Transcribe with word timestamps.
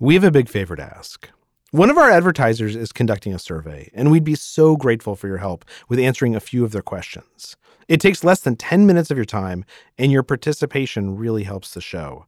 We 0.00 0.14
have 0.14 0.22
a 0.22 0.30
big 0.30 0.48
favor 0.48 0.76
to 0.76 0.82
ask. 0.82 1.28
One 1.72 1.90
of 1.90 1.98
our 1.98 2.08
advertisers 2.08 2.76
is 2.76 2.92
conducting 2.92 3.34
a 3.34 3.38
survey, 3.38 3.90
and 3.92 4.12
we'd 4.12 4.22
be 4.22 4.36
so 4.36 4.76
grateful 4.76 5.16
for 5.16 5.26
your 5.26 5.38
help 5.38 5.64
with 5.88 5.98
answering 5.98 6.36
a 6.36 6.40
few 6.40 6.64
of 6.64 6.70
their 6.70 6.82
questions. 6.82 7.56
It 7.88 8.00
takes 8.00 8.22
less 8.22 8.40
than 8.40 8.54
10 8.54 8.86
minutes 8.86 9.10
of 9.10 9.18
your 9.18 9.24
time, 9.24 9.64
and 9.98 10.12
your 10.12 10.22
participation 10.22 11.16
really 11.16 11.42
helps 11.42 11.74
the 11.74 11.80
show. 11.80 12.26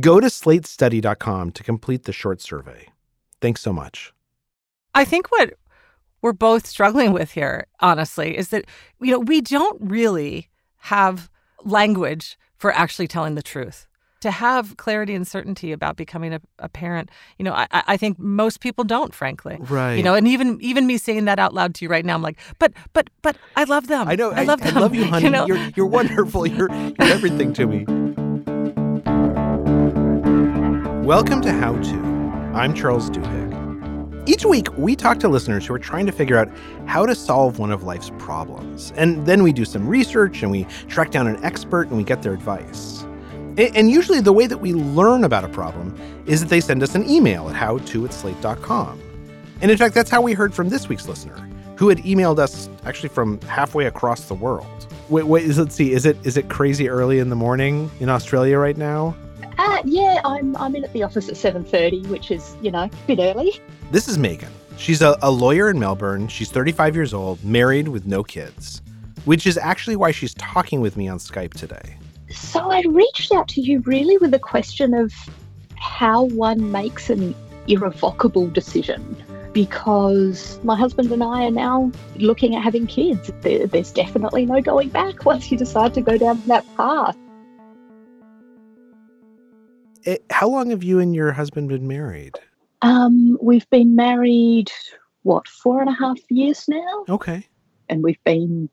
Go 0.00 0.18
to 0.18 0.28
slatestudy.com 0.28 1.52
to 1.52 1.62
complete 1.62 2.04
the 2.04 2.12
short 2.12 2.40
survey. 2.40 2.88
Thanks 3.38 3.60
so 3.60 3.72
much. 3.72 4.14
I 4.94 5.04
think 5.04 5.30
what 5.30 5.52
we're 6.22 6.32
both 6.32 6.66
struggling 6.66 7.12
with 7.12 7.32
here, 7.32 7.66
honestly, 7.80 8.34
is 8.34 8.48
that 8.48 8.64
you 8.98 9.10
know 9.10 9.18
we 9.18 9.42
don't 9.42 9.78
really 9.82 10.48
have 10.78 11.28
language 11.64 12.38
for 12.56 12.72
actually 12.72 13.08
telling 13.08 13.34
the 13.34 13.42
truth. 13.42 13.86
To 14.24 14.30
have 14.30 14.78
clarity 14.78 15.14
and 15.14 15.28
certainty 15.28 15.70
about 15.70 15.96
becoming 15.96 16.32
a, 16.32 16.40
a 16.58 16.70
parent, 16.70 17.10
you 17.38 17.44
know, 17.44 17.52
I, 17.52 17.66
I 17.70 17.98
think 17.98 18.18
most 18.18 18.60
people 18.60 18.82
don't, 18.82 19.14
frankly. 19.14 19.58
Right. 19.60 19.96
You 19.96 20.02
know, 20.02 20.14
and 20.14 20.26
even 20.26 20.58
even 20.62 20.86
me 20.86 20.96
saying 20.96 21.26
that 21.26 21.38
out 21.38 21.52
loud 21.52 21.74
to 21.74 21.84
you 21.84 21.90
right 21.90 22.06
now, 22.06 22.14
I'm 22.14 22.22
like, 22.22 22.38
but 22.58 22.72
but 22.94 23.10
but 23.20 23.36
I 23.54 23.64
love 23.64 23.86
them. 23.86 24.08
I 24.08 24.14
know. 24.14 24.30
I 24.30 24.44
love 24.44 24.62
them. 24.62 24.78
I 24.78 24.80
love 24.80 24.94
you, 24.98 25.04
honey. 25.04 25.26
You 25.26 25.30
know? 25.30 25.46
You're 25.46 25.58
you're 25.76 25.86
wonderful. 25.86 26.46
You're 26.46 26.72
you're 26.72 26.94
everything 27.00 27.52
to 27.52 27.66
me. 27.66 27.84
Welcome 31.04 31.42
to 31.42 31.52
How 31.52 31.76
To. 31.76 31.96
I'm 32.54 32.72
Charles 32.72 33.10
Duhigg. 33.10 34.24
Each 34.26 34.46
week, 34.46 34.74
we 34.78 34.96
talk 34.96 35.20
to 35.20 35.28
listeners 35.28 35.66
who 35.66 35.74
are 35.74 35.78
trying 35.78 36.06
to 36.06 36.12
figure 36.12 36.38
out 36.38 36.48
how 36.86 37.04
to 37.04 37.14
solve 37.14 37.58
one 37.58 37.70
of 37.70 37.82
life's 37.82 38.10
problems. 38.18 38.90
And 38.96 39.26
then 39.26 39.42
we 39.42 39.52
do 39.52 39.66
some 39.66 39.86
research 39.86 40.40
and 40.40 40.50
we 40.50 40.64
track 40.88 41.10
down 41.10 41.26
an 41.26 41.44
expert 41.44 41.88
and 41.88 41.98
we 41.98 42.04
get 42.04 42.22
their 42.22 42.32
advice. 42.32 43.04
And 43.56 43.90
usually, 43.90 44.20
the 44.20 44.32
way 44.32 44.46
that 44.46 44.58
we 44.58 44.72
learn 44.72 45.22
about 45.24 45.44
a 45.44 45.48
problem 45.48 45.96
is 46.26 46.40
that 46.40 46.48
they 46.48 46.60
send 46.60 46.82
us 46.82 46.94
an 46.94 47.08
email 47.08 47.48
at 47.48 47.54
howto 47.54 48.04
at 48.04 48.12
slate.com. 48.12 49.00
And 49.60 49.70
in 49.70 49.76
fact, 49.76 49.94
that's 49.94 50.10
how 50.10 50.20
we 50.20 50.32
heard 50.32 50.52
from 50.52 50.68
this 50.68 50.88
week's 50.88 51.06
listener, 51.06 51.36
who 51.76 51.88
had 51.88 51.98
emailed 51.98 52.38
us 52.38 52.68
actually 52.84 53.10
from 53.10 53.40
halfway 53.42 53.86
across 53.86 54.26
the 54.26 54.34
world. 54.34 54.66
Wait, 55.08 55.26
wait, 55.26 55.46
let's 55.56 55.74
see. 55.74 55.92
Is 55.92 56.04
it 56.04 56.16
is 56.24 56.36
it 56.36 56.48
crazy 56.48 56.88
early 56.88 57.18
in 57.18 57.28
the 57.28 57.36
morning 57.36 57.90
in 58.00 58.08
Australia 58.08 58.58
right 58.58 58.76
now? 58.76 59.14
Uh, 59.56 59.80
yeah, 59.84 60.20
I'm 60.24 60.56
I'm 60.56 60.74
in 60.74 60.82
at 60.82 60.92
the 60.92 61.02
office 61.02 61.28
at 61.28 61.36
seven 61.36 61.62
thirty, 61.64 62.02
which 62.06 62.30
is 62.30 62.56
you 62.60 62.70
know 62.70 62.84
a 62.84 62.90
bit 63.06 63.20
early. 63.20 63.60
This 63.90 64.08
is 64.08 64.18
Megan. 64.18 64.50
She's 64.76 65.02
a, 65.02 65.16
a 65.22 65.30
lawyer 65.30 65.70
in 65.70 65.78
Melbourne. 65.78 66.26
She's 66.26 66.50
35 66.50 66.96
years 66.96 67.14
old, 67.14 67.44
married 67.44 67.86
with 67.86 68.06
no 68.06 68.24
kids, 68.24 68.82
which 69.24 69.46
is 69.46 69.56
actually 69.56 69.94
why 69.94 70.10
she's 70.10 70.34
talking 70.34 70.80
with 70.80 70.96
me 70.96 71.06
on 71.06 71.18
Skype 71.18 71.54
today. 71.54 71.96
So 72.34 72.70
I 72.70 72.82
reached 72.88 73.32
out 73.32 73.48
to 73.48 73.60
you 73.60 73.80
really 73.80 74.16
with 74.18 74.34
a 74.34 74.38
question 74.38 74.94
of 74.94 75.12
how 75.76 76.24
one 76.24 76.72
makes 76.72 77.10
an 77.10 77.34
irrevocable 77.66 78.48
decision 78.48 79.16
because 79.52 80.58
my 80.64 80.76
husband 80.76 81.10
and 81.12 81.22
I 81.22 81.44
are 81.44 81.50
now 81.50 81.92
looking 82.16 82.54
at 82.56 82.62
having 82.62 82.86
kids. 82.86 83.30
There, 83.40 83.66
there's 83.66 83.92
definitely 83.92 84.46
no 84.46 84.60
going 84.60 84.88
back 84.88 85.24
once 85.24 85.50
you 85.50 85.56
decide 85.56 85.94
to 85.94 86.00
go 86.00 86.18
down 86.18 86.42
that 86.46 86.66
path. 86.76 87.16
It, 90.02 90.24
eh, 90.28 90.34
how 90.34 90.48
long 90.48 90.70
have 90.70 90.82
you 90.82 90.98
and 90.98 91.14
your 91.14 91.32
husband 91.32 91.68
been 91.68 91.86
married? 91.86 92.34
Um, 92.82 93.38
we've 93.40 93.68
been 93.70 93.94
married, 93.96 94.70
what, 95.22 95.48
four 95.48 95.80
and 95.80 95.88
a 95.88 95.94
half 95.94 96.18
years 96.28 96.66
now? 96.68 97.04
Okay. 97.08 97.48
And 97.88 98.02
we've 98.02 98.22
been, 98.24 98.68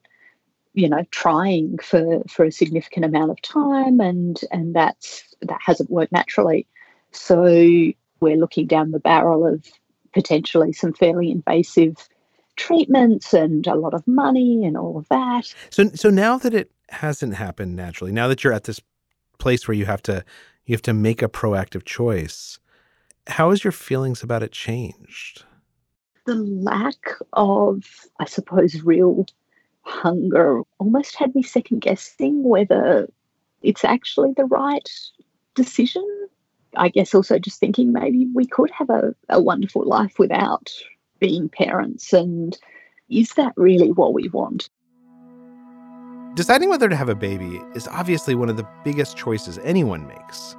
you 0.73 0.87
know, 0.87 1.03
trying 1.11 1.77
for, 1.79 2.23
for 2.29 2.45
a 2.45 2.51
significant 2.51 3.05
amount 3.05 3.31
of 3.31 3.41
time 3.41 3.99
and 3.99 4.39
and 4.51 4.75
that's 4.75 5.23
that 5.41 5.59
hasn't 5.63 5.89
worked 5.89 6.11
naturally. 6.11 6.67
So 7.11 7.43
we're 8.19 8.37
looking 8.37 8.67
down 8.67 8.91
the 8.91 8.99
barrel 8.99 9.45
of 9.45 9.65
potentially 10.13 10.73
some 10.73 10.93
fairly 10.93 11.31
invasive 11.31 12.07
treatments 12.55 13.33
and 13.33 13.65
a 13.67 13.75
lot 13.75 13.93
of 13.93 14.07
money 14.07 14.65
and 14.65 14.77
all 14.77 14.97
of 14.97 15.07
that. 15.09 15.53
So 15.69 15.89
so 15.95 16.09
now 16.09 16.37
that 16.37 16.53
it 16.53 16.71
hasn't 16.89 17.35
happened 17.35 17.75
naturally, 17.75 18.11
now 18.11 18.27
that 18.27 18.43
you're 18.43 18.53
at 18.53 18.65
this 18.65 18.79
place 19.39 19.67
where 19.67 19.75
you 19.75 19.85
have 19.85 20.03
to 20.03 20.23
you 20.65 20.75
have 20.75 20.81
to 20.83 20.93
make 20.93 21.21
a 21.21 21.27
proactive 21.27 21.83
choice, 21.83 22.59
how 23.27 23.49
has 23.49 23.63
your 23.63 23.71
feelings 23.71 24.23
about 24.23 24.43
it 24.43 24.51
changed? 24.51 25.43
The 26.25 26.35
lack 26.35 27.15
of, 27.33 27.83
I 28.19 28.25
suppose, 28.25 28.81
real 28.83 29.25
hunger 29.83 30.61
almost 30.79 31.15
had 31.15 31.33
me 31.35 31.43
second 31.43 31.79
guessing 31.79 32.43
whether 32.43 33.09
it's 33.61 33.83
actually 33.83 34.33
the 34.35 34.45
right 34.45 34.89
decision. 35.55 36.05
I 36.77 36.89
guess 36.89 37.13
also 37.13 37.37
just 37.37 37.59
thinking 37.59 37.91
maybe 37.91 38.27
we 38.33 38.45
could 38.45 38.71
have 38.71 38.89
a, 38.89 39.13
a 39.29 39.41
wonderful 39.41 39.85
life 39.85 40.17
without 40.17 40.71
being 41.19 41.49
parents. 41.49 42.13
And 42.13 42.57
is 43.09 43.33
that 43.33 43.53
really 43.57 43.91
what 43.91 44.13
we 44.13 44.29
want? 44.29 44.69
Deciding 46.33 46.69
whether 46.69 46.87
to 46.87 46.95
have 46.95 47.09
a 47.09 47.15
baby 47.15 47.61
is 47.75 47.89
obviously 47.89 48.35
one 48.35 48.49
of 48.49 48.55
the 48.55 48.67
biggest 48.85 49.17
choices 49.17 49.57
anyone 49.59 50.07
makes. 50.07 50.55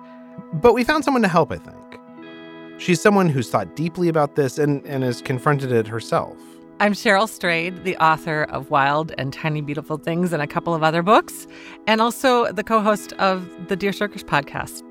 But 0.53 0.75
we 0.75 0.85
found 0.85 1.05
someone 1.05 1.23
to 1.23 1.29
help, 1.29 1.51
I 1.51 1.57
think. 1.57 1.79
She's 2.79 3.01
someone 3.01 3.29
who's 3.29 3.49
thought 3.49 3.75
deeply 3.75 4.09
about 4.09 4.35
this 4.35 4.59
and, 4.59 4.85
and 4.85 5.03
has 5.03 5.23
confronted 5.23 5.73
it 5.73 5.87
herself. 5.87 6.37
I'm 6.83 6.95
Cheryl 6.95 7.29
Strayed, 7.29 7.85
the 7.85 7.97
author 7.99 8.43
of 8.43 8.69
Wild 8.69 9.13
and 9.17 9.33
Tiny 9.33 9.61
Beautiful 9.61 9.99
Things 9.99 10.33
and 10.33 10.43
a 10.43 10.49
couple 10.49 10.75
of 10.75 10.83
other 10.83 11.01
books, 11.01 11.47
and 11.87 12.01
also 12.01 12.51
the 12.51 12.65
co 12.65 12.81
host 12.81 13.13
of 13.21 13.49
the 13.69 13.77
Dear 13.77 13.93
Sugars 13.93 14.25
podcast. 14.25 14.83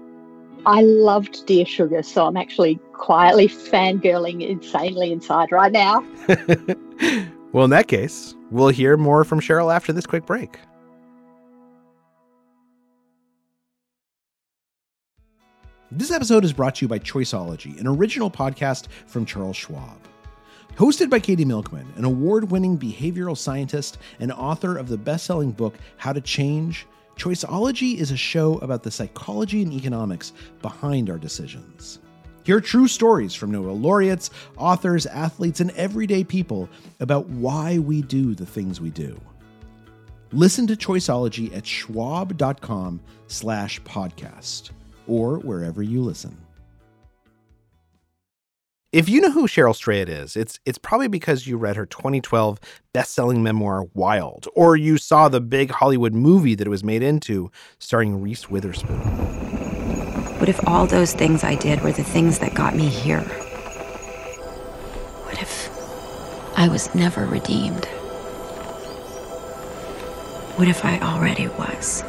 I 0.66 0.84
loved 0.84 1.46
Dear 1.46 1.66
Sugar, 1.66 2.02
so 2.02 2.28
I'm 2.28 2.38
actually 2.38 2.79
quietly 2.94 3.50
fangirling 3.50 4.47
insanely 4.47 5.12
inside 5.12 5.52
right 5.52 5.74
now. 5.74 6.02
well, 7.52 7.66
in 7.66 7.72
that 7.72 7.90
case, 7.90 8.35
we'll 8.52 8.69
hear 8.69 8.96
more 8.96 9.25
from 9.25 9.41
Cheryl 9.41 9.75
after 9.75 9.91
this 9.91 10.06
quick 10.06 10.25
break. 10.25 10.58
This 15.91 16.09
episode 16.09 16.46
is 16.46 16.53
brought 16.53 16.75
to 16.75 16.85
you 16.85 16.88
by 16.88 17.00
Choiceology, 17.00 17.78
an 17.81 17.85
original 17.85 18.31
podcast 18.31 18.88
from 19.08 19.25
Charles 19.25 19.58
Schwab. 19.58 20.08
Hosted 20.75 21.09
by 21.09 21.19
Katie 21.19 21.45
Milkman, 21.45 21.91
an 21.97 22.05
award 22.05 22.49
winning 22.49 22.77
behavioral 22.77 23.37
scientist 23.37 23.97
and 24.19 24.31
author 24.31 24.77
of 24.77 24.87
the 24.87 24.97
best 24.97 25.25
selling 25.25 25.51
book, 25.51 25.75
How 25.97 26.13
to 26.13 26.21
Change, 26.21 26.87
Choiceology 27.17 27.97
is 27.97 28.09
a 28.09 28.17
show 28.17 28.57
about 28.59 28.81
the 28.81 28.89
psychology 28.89 29.61
and 29.61 29.71
economics 29.73 30.33
behind 30.61 31.09
our 31.09 31.19
decisions. 31.19 31.99
Hear 32.43 32.59
true 32.59 32.87
stories 32.87 33.35
from 33.35 33.51
Nobel 33.51 33.77
laureates, 33.77 34.31
authors, 34.57 35.05
athletes, 35.05 35.59
and 35.59 35.69
everyday 35.71 36.23
people 36.23 36.67
about 36.99 37.27
why 37.27 37.77
we 37.77 38.01
do 38.01 38.33
the 38.33 38.45
things 38.45 38.81
we 38.81 38.89
do. 38.89 39.19
Listen 40.31 40.65
to 40.65 40.75
Choiceology 40.75 41.55
at 41.55 41.67
schwab.com 41.67 43.01
slash 43.27 43.79
podcast 43.81 44.71
or 45.05 45.37
wherever 45.39 45.83
you 45.83 46.01
listen. 46.01 46.35
If 48.91 49.07
you 49.07 49.22
know 49.22 49.31
who 49.31 49.47
Cheryl 49.47 49.74
Strayed 49.74 50.09
is, 50.09 50.35
it's 50.35 50.59
it's 50.66 50.78
probably 50.78 51.07
because 51.07 51.47
you 51.47 51.56
read 51.56 51.78
her 51.78 51.85
2012 51.85 52.59
best-selling 52.91 53.41
memoir 53.41 53.85
Wild, 53.94 54.50
or 54.53 54.75
you 54.75 54.97
saw 54.97 55.29
the 55.29 55.40
big 55.40 55.72
Hollywood 55.72 56.13
movie 56.13 56.56
that 56.56 56.68
it 56.68 56.69
was 56.69 56.84
made 56.84 57.02
into, 57.02 57.50
starring 57.79 58.22
Reese 58.22 58.50
Witherspoon. 58.50 59.00
What 60.40 60.50
if 60.50 60.59
all 60.68 60.88
those 60.88 61.13
things 61.13 61.41
I 61.41 61.56
did 61.56 61.79
were 61.79 61.94
the 61.94 62.03
things 62.03 62.40
that 62.40 62.53
got 62.53 62.75
me 62.75 62.90
here? 62.90 63.22
What 65.23 65.41
if 65.41 65.69
I 66.58 66.68
was 66.68 66.94
never 66.94 67.25
redeemed? 67.25 67.85
What 70.58 70.68
if 70.68 70.84
I 70.84 71.00
already 71.00 71.47
was? 71.47 72.03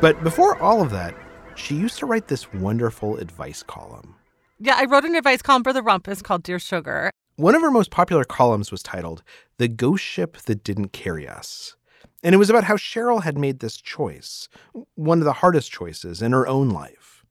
But 0.00 0.20
before 0.24 0.60
all 0.60 0.82
of 0.82 0.90
that, 0.90 1.14
she 1.56 1.74
used 1.74 1.98
to 1.98 2.06
write 2.06 2.28
this 2.28 2.52
wonderful 2.52 3.16
advice 3.16 3.62
column. 3.62 4.14
Yeah, 4.58 4.76
I 4.76 4.84
wrote 4.84 5.04
an 5.04 5.16
advice 5.16 5.42
column 5.42 5.64
for 5.64 5.72
The 5.72 5.82
Rumpus 5.82 6.22
called 6.22 6.42
Dear 6.42 6.58
Sugar. 6.58 7.10
One 7.36 7.54
of 7.54 7.62
her 7.62 7.70
most 7.70 7.90
popular 7.90 8.24
columns 8.24 8.70
was 8.70 8.82
titled 8.82 9.22
The 9.58 9.68
Ghost 9.68 10.02
Ship 10.02 10.36
That 10.38 10.64
Didn't 10.64 10.92
Carry 10.92 11.28
Us. 11.28 11.76
And 12.22 12.34
it 12.34 12.38
was 12.38 12.50
about 12.50 12.64
how 12.64 12.76
Cheryl 12.76 13.22
had 13.22 13.36
made 13.36 13.60
this 13.60 13.76
choice, 13.76 14.48
one 14.94 15.18
of 15.18 15.24
the 15.24 15.34
hardest 15.34 15.70
choices 15.70 16.22
in 16.22 16.32
her 16.32 16.46
own 16.46 16.70
life. 16.70 17.24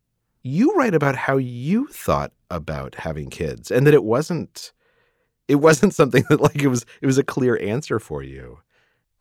You 0.43 0.75
write 0.75 0.93
about 0.93 1.15
how 1.15 1.37
you 1.37 1.87
thought 1.87 2.31
about 2.51 2.95
having 2.95 3.29
kids 3.29 3.71
and 3.71 3.87
that 3.87 3.95
it 3.95 4.03
wasn't 4.03 4.71
it 5.47 5.55
wasn't 5.55 5.93
something 5.95 6.23
that 6.29 6.39
like 6.39 6.61
it 6.61 6.67
was 6.67 6.85
it 7.01 7.07
was 7.07 7.17
a 7.17 7.23
clear 7.23 7.57
answer 7.59 7.99
for 7.99 8.21
you. 8.21 8.59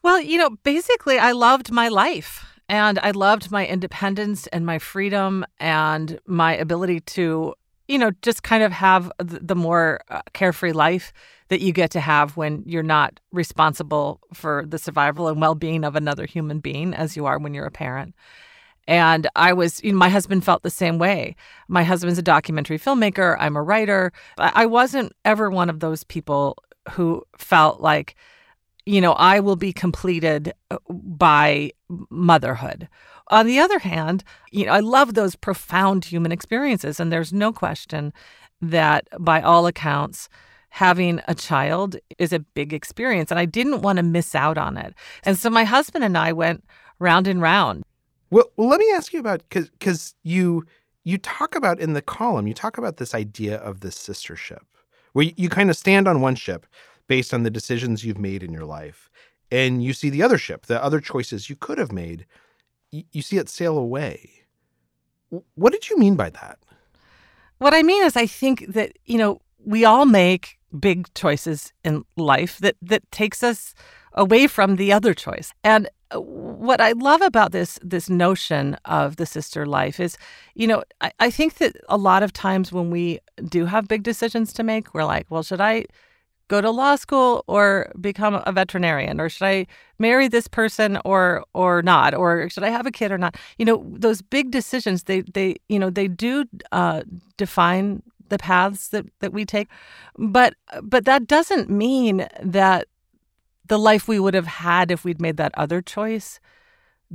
Well, 0.02 0.20
you 0.20 0.36
know, 0.36 0.50
basically 0.62 1.18
I 1.18 1.32
loved 1.32 1.72
my 1.72 1.88
life. 1.88 2.53
And 2.68 2.98
I 3.00 3.10
loved 3.10 3.50
my 3.50 3.66
independence 3.66 4.46
and 4.48 4.64
my 4.64 4.78
freedom 4.78 5.44
and 5.60 6.18
my 6.26 6.56
ability 6.56 7.00
to, 7.00 7.54
you 7.88 7.98
know, 7.98 8.10
just 8.22 8.42
kind 8.42 8.62
of 8.62 8.72
have 8.72 9.12
the 9.18 9.54
more 9.54 10.00
uh, 10.08 10.22
carefree 10.32 10.72
life 10.72 11.12
that 11.48 11.60
you 11.60 11.72
get 11.72 11.90
to 11.90 12.00
have 12.00 12.36
when 12.36 12.62
you're 12.64 12.82
not 12.82 13.20
responsible 13.32 14.20
for 14.32 14.64
the 14.66 14.78
survival 14.78 15.28
and 15.28 15.40
well 15.40 15.54
being 15.54 15.84
of 15.84 15.94
another 15.94 16.24
human 16.24 16.58
being 16.58 16.94
as 16.94 17.16
you 17.16 17.26
are 17.26 17.38
when 17.38 17.52
you're 17.52 17.66
a 17.66 17.70
parent. 17.70 18.14
And 18.86 19.28
I 19.34 19.52
was, 19.52 19.82
you 19.82 19.92
know, 19.92 19.98
my 19.98 20.08
husband 20.08 20.44
felt 20.44 20.62
the 20.62 20.70
same 20.70 20.98
way. 20.98 21.36
My 21.68 21.84
husband's 21.84 22.18
a 22.18 22.22
documentary 22.22 22.78
filmmaker. 22.78 23.36
I'm 23.38 23.56
a 23.56 23.62
writer. 23.62 24.12
I 24.38 24.66
wasn't 24.66 25.12
ever 25.24 25.50
one 25.50 25.70
of 25.70 25.80
those 25.80 26.04
people 26.04 26.56
who 26.90 27.24
felt 27.38 27.80
like, 27.80 28.14
you 28.86 29.00
know, 29.00 29.12
I 29.12 29.40
will 29.40 29.56
be 29.56 29.72
completed 29.72 30.52
uh, 30.70 30.78
by 30.88 31.70
motherhood. 32.10 32.88
On 33.28 33.46
the 33.46 33.58
other 33.58 33.78
hand, 33.78 34.22
you 34.50 34.66
know, 34.66 34.72
I 34.72 34.80
love 34.80 35.14
those 35.14 35.36
profound 35.36 36.04
human 36.04 36.32
experiences. 36.32 37.00
And 37.00 37.10
there's 37.10 37.32
no 37.32 37.52
question 37.52 38.12
that 38.60 39.08
by 39.18 39.40
all 39.40 39.66
accounts, 39.66 40.28
having 40.68 41.20
a 41.28 41.34
child 41.34 41.96
is 42.18 42.32
a 42.32 42.40
big 42.40 42.72
experience 42.72 43.30
and 43.30 43.38
I 43.38 43.44
didn't 43.44 43.82
want 43.82 43.98
to 43.98 44.02
miss 44.02 44.34
out 44.34 44.58
on 44.58 44.76
it. 44.76 44.92
And 45.22 45.38
so 45.38 45.48
my 45.48 45.62
husband 45.62 46.02
and 46.02 46.18
I 46.18 46.32
went 46.32 46.64
round 46.98 47.28
and 47.28 47.40
round. 47.40 47.84
Well, 48.30 48.50
well 48.56 48.68
let 48.68 48.80
me 48.80 48.90
ask 48.92 49.12
you 49.12 49.20
about 49.20 49.48
cuz 49.50 49.70
cuz 49.78 50.14
you 50.24 50.64
you 51.04 51.16
talk 51.16 51.54
about 51.54 51.78
in 51.78 51.92
the 51.92 52.02
column, 52.02 52.48
you 52.48 52.54
talk 52.54 52.76
about 52.76 52.96
this 52.96 53.14
idea 53.14 53.56
of 53.58 53.80
the 53.80 53.92
sister 53.92 54.34
ship 54.34 54.66
where 55.12 55.26
you, 55.26 55.32
you 55.36 55.48
kind 55.48 55.70
of 55.70 55.76
stand 55.76 56.08
on 56.08 56.20
one 56.20 56.34
ship 56.34 56.66
based 57.06 57.34
on 57.34 57.42
the 57.42 57.50
decisions 57.50 58.04
you've 58.04 58.18
made 58.18 58.42
in 58.42 58.52
your 58.52 58.64
life 58.64 59.10
and 59.50 59.82
you 59.84 59.92
see 59.92 60.10
the 60.10 60.22
other 60.22 60.38
ship, 60.38 60.66
the 60.66 60.82
other 60.82 61.00
choices 61.00 61.48
you 61.48 61.56
could 61.56 61.78
have 61.78 61.92
made, 61.92 62.26
you, 62.90 63.22
see 63.22 63.36
it 63.36 63.48
sail 63.48 63.76
away. 63.76 64.30
What 65.54 65.72
did 65.72 65.90
you 65.90 65.98
mean 65.98 66.16
by 66.16 66.30
that? 66.30 66.58
What 67.58 67.74
I 67.74 67.82
mean 67.82 68.04
is 68.04 68.16
I 68.16 68.26
think 68.26 68.66
that, 68.68 68.92
you 69.04 69.18
know, 69.18 69.40
we 69.64 69.84
all 69.84 70.06
make 70.06 70.58
big 70.78 71.12
choices 71.14 71.72
in 71.84 72.04
life 72.16 72.58
that 72.58 72.76
that 72.82 73.10
takes 73.12 73.42
us 73.42 73.74
away 74.12 74.46
from 74.46 74.76
the 74.76 74.92
other 74.92 75.14
choice. 75.14 75.52
And 75.62 75.88
uh, 76.14 76.20
what 76.20 76.80
I 76.80 76.92
love 76.92 77.22
about 77.22 77.52
this 77.52 77.78
this 77.82 78.10
notion 78.10 78.76
of 78.84 79.16
the 79.16 79.26
sister 79.26 79.66
life 79.66 80.00
is, 80.00 80.16
you 80.54 80.66
know, 80.66 80.82
I, 81.00 81.12
I 81.20 81.30
think 81.30 81.54
that 81.54 81.76
a 81.88 81.96
lot 81.96 82.22
of 82.22 82.32
times 82.32 82.72
when 82.72 82.90
we 82.90 83.20
do 83.48 83.66
have 83.66 83.88
big 83.88 84.02
decisions 84.02 84.52
to 84.54 84.62
make, 84.62 84.94
we're 84.94 85.04
like, 85.04 85.26
well, 85.30 85.42
should 85.42 85.60
I 85.60 85.86
go 86.48 86.60
to 86.60 86.70
law 86.70 86.96
school 86.96 87.44
or 87.46 87.90
become 88.00 88.40
a 88.46 88.52
veterinarian 88.52 89.20
or 89.20 89.28
should 89.28 89.46
i 89.46 89.66
marry 89.98 90.28
this 90.28 90.46
person 90.48 90.98
or 91.04 91.44
or 91.54 91.82
not 91.82 92.14
or 92.14 92.48
should 92.48 92.64
i 92.64 92.68
have 92.68 92.86
a 92.86 92.90
kid 92.90 93.10
or 93.10 93.18
not 93.18 93.36
you 93.58 93.64
know 93.64 93.84
those 93.90 94.20
big 94.22 94.50
decisions 94.50 95.04
they 95.04 95.20
they 95.22 95.56
you 95.68 95.78
know 95.78 95.90
they 95.90 96.08
do 96.08 96.44
uh, 96.72 97.02
define 97.36 98.02
the 98.28 98.38
paths 98.38 98.88
that, 98.88 99.06
that 99.20 99.32
we 99.32 99.44
take. 99.44 99.68
But 100.18 100.54
but 100.82 101.04
that 101.04 101.26
doesn't 101.26 101.70
mean 101.70 102.26
that 102.42 102.88
the 103.66 103.78
life 103.78 104.08
we 104.08 104.18
would 104.18 104.34
have 104.34 104.46
had 104.46 104.90
if 104.90 105.04
we'd 105.04 105.20
made 105.20 105.36
that 105.38 105.52
other 105.56 105.80
choice 105.80 106.40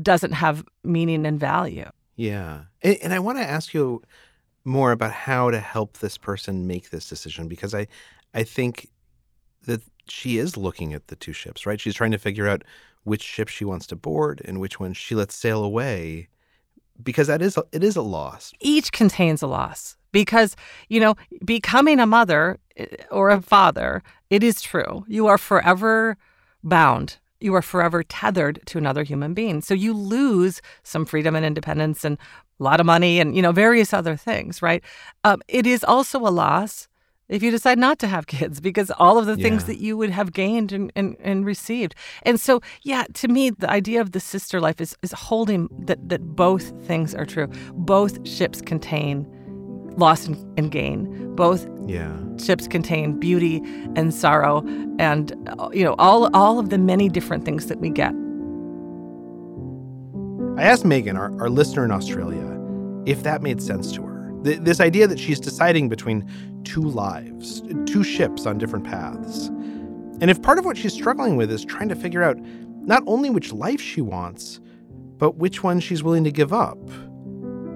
doesn't 0.02 0.31
have 0.31 0.64
meaning 0.84 1.26
and 1.26 1.40
value. 1.40 1.90
Yeah. 2.16 2.64
And, 2.81 2.98
and 3.04 3.14
I 3.14 3.20
want 3.20 3.38
to 3.38 3.44
ask 3.44 3.74
you 3.74 4.02
more 4.66 4.92
about 4.92 5.12
how 5.12 5.52
to 5.52 5.60
help 5.60 5.98
this 6.00 6.18
person 6.18 6.68
make 6.68 6.90
this 6.90 7.08
decision 7.08 7.48
because 7.48 7.74
I 7.74 7.88
I 8.34 8.44
think 8.44 8.90
that 9.65 9.81
she 10.07 10.38
is 10.38 10.57
looking 10.57 10.94
at 10.94 11.07
the 11.07 11.15
two 11.15 11.33
ships, 11.33 11.65
right? 11.65 11.79
She's 11.79 11.95
trying 11.95 12.11
to 12.11 12.17
figure 12.17 12.47
out 12.47 12.63
which 13.03 13.21
ship 13.21 13.47
she 13.47 13.65
wants 13.65 13.88
to 13.88 13.95
board 13.95 14.41
and 14.45 14.59
which 14.59 14.79
one 14.79 14.94
she 14.94 15.15
lets 15.15 15.35
sail 15.35 15.63
away 15.63 16.27
because 17.01 17.27
that 17.27 17.41
is 17.41 17.57
it 17.71 17.83
is 17.83 17.95
a 17.95 18.01
loss. 18.01 18.53
Each 18.59 18.91
contains 18.91 19.41
a 19.41 19.47
loss 19.47 19.95
because 20.11 20.56
you 20.89 21.00
know 21.00 21.15
becoming 21.45 22.00
a 22.00 22.06
mother 22.06 22.57
eh, 22.77 22.85
or 23.11 23.29
a 23.29 23.41
father 23.41 24.03
it 24.29 24.44
is 24.44 24.61
true 24.61 25.06
you 25.07 25.27
are 25.27 25.38
forever 25.38 26.17
bound 26.63 27.17
you 27.39 27.53
are 27.56 27.61
forever 27.61 28.03
tethered 28.03 28.59
to 28.65 28.77
another 28.77 29.03
human 29.03 29.33
being 29.33 29.61
so 29.61 29.73
you 29.73 29.94
lose 29.94 30.61
some 30.83 31.06
freedom 31.06 31.35
and 31.35 31.45
independence 31.45 32.03
and 32.03 32.17
a 32.59 32.63
lot 32.63 32.79
of 32.79 32.85
money 32.85 33.19
and 33.19 33.35
you 33.35 33.41
know 33.41 33.51
various 33.51 33.94
other 33.94 34.15
things 34.15 34.61
right 34.61 34.83
um, 35.23 35.41
it 35.47 35.65
is 35.65 35.83
also 35.83 36.19
a 36.19 36.29
loss 36.29 36.88
if 37.30 37.44
you 37.44 37.52
decide 37.52 37.78
not 37.78 38.00
to 38.00 38.08
have 38.08 38.28
kids 38.28 38.60
because 38.60 38.92
all 38.98 39.18
of 39.18 39.26
the 39.26 39.38
yeah. 39.38 39.44
things 39.44 39.66
that 39.66 39.78
you 39.78 39.96
would 39.96 40.10
have 40.10 40.34
gained 40.34 40.72
and, 40.72 40.92
and, 40.96 41.16
and 41.20 41.46
received 41.46 41.96
and 42.24 42.40
so 42.40 42.62
yeah 42.84 43.06
to 43.14 43.28
me 43.28 43.50
the 43.50 43.70
idea 43.70 44.02
of 44.02 44.12
the 44.12 44.20
sister 44.20 44.60
life 44.60 44.81
is, 44.81 44.98
is 45.02 45.12
holding 45.12 45.70
that, 45.80 46.10
that 46.10 46.22
both 46.36 46.72
things 46.86 47.14
are 47.16 47.26
true 47.26 47.48
both 47.74 48.28
ships 48.28 48.62
contain 48.62 49.28
loss 50.00 50.26
and, 50.26 50.60
and 50.60 50.72
gain. 50.72 51.36
Both 51.36 51.68
yeah. 51.86 52.16
ships 52.38 52.68
contain 52.68 53.20
beauty 53.20 53.62
and 53.96 54.14
sorrow, 54.14 54.64
and 54.98 55.31
you 55.74 55.84
know 55.84 55.96
all 56.00 56.34
all 56.36 56.60
of 56.60 56.70
the 56.70 56.78
many 56.78 57.10
different 57.10 57.46
things 57.46 57.68
that 57.68 57.80
we 57.80 57.90
get. 57.90 58.14
I 60.58 60.64
asked 60.64 60.84
Megan, 60.84 61.16
our, 61.16 61.40
our 61.40 61.50
listener 61.50 61.86
in 61.86 61.92
Australia, 61.92 62.60
if 63.06 63.24
that 63.24 63.42
made 63.42 63.62
sense 63.62 63.94
to 63.94 64.02
her. 64.04 64.34
Th- 64.44 64.60
this 64.60 64.81
idea 64.81 65.08
that 65.08 65.20
she's 65.20 65.40
deciding 65.40 65.88
between 65.88 66.30
two 66.63 66.81
lives, 66.81 67.61
two 67.85 68.03
ships 68.03 68.45
on 68.45 68.57
different 68.57 68.85
paths. 68.85 69.47
And 70.21 70.29
if 70.29 70.41
part 70.41 70.59
of 70.59 70.65
what 70.65 70.77
she's 70.77 70.94
struggling 70.94 71.35
with 71.38 71.51
is 71.51 71.63
trying 71.63 71.89
to 71.89 71.95
figure 71.95 72.23
out 72.23 72.38
not 72.81 73.03
only 73.07 73.29
which 73.29 73.53
life 73.53 73.81
she 73.81 74.01
wants, 74.01 74.59
but 75.17 75.35
which 75.35 75.63
one 75.63 75.79
she's 75.79 76.03
willing 76.03 76.23
to 76.23 76.31
give 76.31 76.53
up 76.53 76.77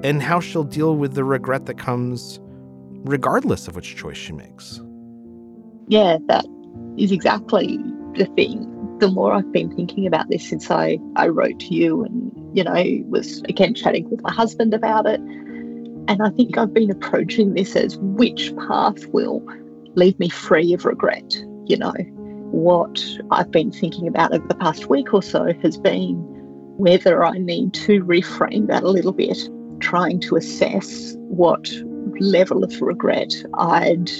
and 0.03 0.21
how 0.21 0.39
she'll 0.39 0.63
deal 0.63 0.95
with 0.95 1.13
the 1.13 1.23
regret 1.23 1.65
that 1.65 1.77
comes 1.77 2.39
regardless 3.05 3.67
of 3.67 3.75
which 3.75 3.95
choice 3.95 4.17
she 4.17 4.33
makes. 4.33 4.81
Yeah, 5.87 6.17
that 6.27 6.45
is 6.97 7.11
exactly 7.11 7.77
the 8.15 8.25
thing. 8.35 8.69
The 8.99 9.09
more 9.09 9.33
I've 9.33 9.51
been 9.51 9.75
thinking 9.75 10.07
about 10.07 10.29
this 10.29 10.47
since 10.47 10.71
I, 10.71 10.97
I 11.15 11.27
wrote 11.27 11.59
to 11.59 11.73
you 11.73 12.03
and, 12.03 12.57
you 12.57 12.63
know, 12.63 12.83
was 13.09 13.41
again 13.49 13.73
chatting 13.73 14.09
with 14.09 14.21
my 14.21 14.31
husband 14.31 14.73
about 14.73 15.05
it. 15.05 15.19
And 16.07 16.21
I 16.21 16.29
think 16.29 16.57
I've 16.57 16.73
been 16.73 16.91
approaching 16.91 17.53
this 17.53 17.75
as 17.75 17.97
which 17.97 18.55
path 18.67 19.05
will 19.07 19.41
leave 19.95 20.19
me 20.19 20.29
free 20.29 20.73
of 20.73 20.85
regret. 20.85 21.33
You 21.65 21.77
know, 21.77 21.93
what 22.51 23.03
I've 23.31 23.51
been 23.51 23.71
thinking 23.71 24.07
about 24.07 24.33
over 24.33 24.47
the 24.47 24.55
past 24.55 24.89
week 24.89 25.13
or 25.13 25.23
so 25.23 25.53
has 25.61 25.77
been 25.77 26.15
whether 26.77 27.23
I 27.23 27.37
need 27.37 27.73
to 27.75 28.03
reframe 28.03 28.67
that 28.67 28.83
a 28.83 28.89
little 28.89 29.13
bit 29.13 29.37
trying 29.79 30.19
to 30.21 30.35
assess 30.35 31.15
what 31.17 31.69
level 32.19 32.63
of 32.63 32.81
regret 32.81 33.33
I'd 33.55 34.11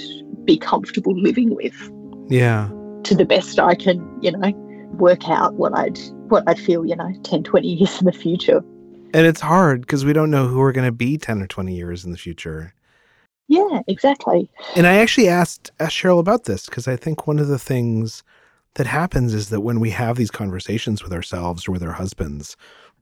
be 0.44 0.58
comfortable 0.58 1.18
living 1.18 1.54
with. 1.54 1.90
Yeah. 2.28 2.68
To 3.04 3.14
the 3.14 3.24
best 3.24 3.58
I 3.58 3.74
can, 3.74 4.06
you 4.22 4.32
know, 4.32 4.50
work 4.98 5.28
out 5.28 5.54
what 5.54 5.76
I'd 5.76 5.98
what 6.28 6.44
I'd 6.46 6.58
feel, 6.58 6.86
you 6.86 6.96
know, 6.96 7.12
10, 7.22 7.42
20 7.42 7.68
years 7.68 7.98
in 8.00 8.06
the 8.06 8.12
future. 8.12 8.62
And 9.14 9.28
it's 9.28 9.40
hard 9.40 9.82
because 9.82 10.04
we 10.04 10.12
don't 10.12 10.32
know 10.32 10.48
who 10.48 10.58
we're 10.58 10.72
going 10.72 10.88
to 10.88 10.92
be 10.92 11.16
10 11.16 11.40
or 11.40 11.46
20 11.46 11.72
years 11.72 12.04
in 12.04 12.10
the 12.10 12.18
future. 12.18 12.74
Yeah, 13.46 13.80
exactly. 13.86 14.50
And 14.74 14.88
I 14.88 14.96
actually 14.96 15.28
asked, 15.28 15.70
asked 15.78 15.96
Cheryl 15.96 16.18
about 16.18 16.44
this 16.44 16.66
because 16.66 16.88
I 16.88 16.96
think 16.96 17.26
one 17.26 17.38
of 17.38 17.46
the 17.46 17.58
things 17.58 18.24
that 18.74 18.88
happens 18.88 19.32
is 19.32 19.50
that 19.50 19.60
when 19.60 19.78
we 19.78 19.90
have 19.90 20.16
these 20.16 20.32
conversations 20.32 21.04
with 21.04 21.12
ourselves 21.12 21.68
or 21.68 21.72
with 21.72 21.82
our 21.84 21.92
husbands, 21.92 22.56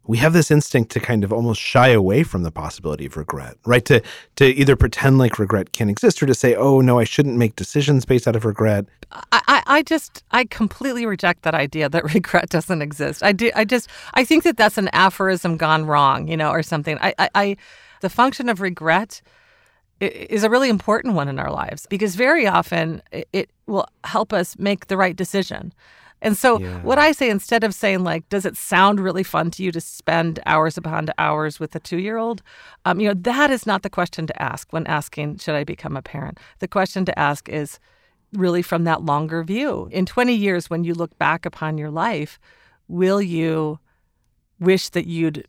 we 0.06 0.18
have 0.18 0.32
this 0.32 0.50
instinct 0.50 0.90
to 0.92 1.00
kind 1.00 1.22
of 1.22 1.32
almost 1.32 1.60
shy 1.60 1.88
away 1.88 2.22
from 2.22 2.42
the 2.42 2.50
possibility 2.50 3.06
of 3.06 3.16
regret, 3.16 3.56
right? 3.64 3.84
To 3.86 4.02
to 4.36 4.46
either 4.46 4.76
pretend 4.76 5.18
like 5.18 5.38
regret 5.38 5.72
can't 5.72 5.90
exist 5.90 6.22
or 6.22 6.26
to 6.26 6.34
say, 6.34 6.54
oh 6.54 6.80
no, 6.80 6.98
I 6.98 7.04
shouldn't 7.04 7.36
make 7.36 7.56
decisions 7.56 8.04
based 8.04 8.26
out 8.26 8.36
of 8.36 8.44
regret. 8.44 8.86
I, 9.30 9.62
I 9.66 9.82
just 9.82 10.24
I 10.30 10.44
completely 10.44 11.06
reject 11.06 11.42
that 11.42 11.54
idea 11.54 11.88
that 11.88 12.04
regret 12.14 12.48
doesn't 12.48 12.82
exist. 12.82 13.22
I 13.22 13.32
do 13.32 13.50
I 13.54 13.64
just 13.64 13.88
I 14.14 14.24
think 14.24 14.44
that 14.44 14.56
that's 14.56 14.78
an 14.78 14.88
aphorism 14.92 15.56
gone 15.56 15.86
wrong, 15.86 16.26
you 16.28 16.36
know, 16.36 16.50
or 16.50 16.62
something. 16.62 16.98
I 17.00 17.14
I, 17.18 17.28
I 17.34 17.56
the 18.00 18.10
function 18.10 18.48
of 18.48 18.60
regret 18.60 19.22
is 20.00 20.42
a 20.42 20.50
really 20.50 20.68
important 20.68 21.14
one 21.14 21.28
in 21.28 21.38
our 21.38 21.52
lives 21.52 21.86
because 21.86 22.16
very 22.16 22.46
often 22.46 23.02
it 23.12 23.50
will 23.66 23.86
help 24.02 24.32
us 24.32 24.58
make 24.58 24.88
the 24.88 24.96
right 24.96 25.14
decision. 25.14 25.72
And 26.22 26.36
so, 26.36 26.58
yeah. 26.58 26.80
what 26.82 26.98
I 26.98 27.12
say 27.12 27.28
instead 27.28 27.64
of 27.64 27.74
saying 27.74 28.04
like, 28.04 28.26
"Does 28.28 28.46
it 28.46 28.56
sound 28.56 29.00
really 29.00 29.24
fun 29.24 29.50
to 29.52 29.62
you 29.62 29.72
to 29.72 29.80
spend 29.80 30.40
hours 30.46 30.78
upon 30.78 31.08
hours 31.18 31.60
with 31.60 31.74
a 31.74 31.80
two-year-old?" 31.80 32.42
Um, 32.86 33.00
you 33.00 33.08
know, 33.08 33.14
that 33.14 33.50
is 33.50 33.66
not 33.66 33.82
the 33.82 33.90
question 33.90 34.26
to 34.28 34.42
ask 34.42 34.72
when 34.72 34.86
asking, 34.86 35.38
"Should 35.38 35.56
I 35.56 35.64
become 35.64 35.96
a 35.96 36.02
parent?" 36.02 36.38
The 36.60 36.68
question 36.68 37.04
to 37.04 37.18
ask 37.18 37.48
is 37.48 37.78
really 38.32 38.62
from 38.62 38.84
that 38.84 39.02
longer 39.02 39.42
view. 39.42 39.88
In 39.92 40.06
20 40.06 40.32
years, 40.34 40.70
when 40.70 40.84
you 40.84 40.94
look 40.94 41.18
back 41.18 41.44
upon 41.44 41.76
your 41.76 41.90
life, 41.90 42.38
will 42.88 43.20
you 43.20 43.78
wish 44.58 44.88
that 44.90 45.06
you'd 45.06 45.46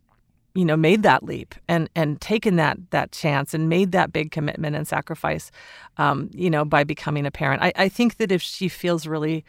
you 0.56 0.66
know 0.66 0.78
made 0.78 1.04
that 1.04 1.24
leap 1.24 1.56
and 1.68 1.90
and 1.96 2.22
taken 2.22 2.56
that 2.58 2.78
that 2.92 3.12
chance 3.12 3.54
and 3.54 3.70
made 3.70 3.92
that 3.92 4.14
big 4.14 4.32
commitment 4.32 4.76
and 4.76 4.88
sacrifice 4.88 5.52
um, 5.98 6.30
you 6.34 6.50
know 6.50 6.64
by 6.64 6.84
becoming 6.84 7.26
a 7.26 7.32
parent 7.32 7.62
I, 7.62 7.74
I 7.76 7.90
think 7.90 8.18
that 8.18 8.32
if 8.32 8.42
she 8.42 8.68
feels 8.68 9.08
really 9.08 9.44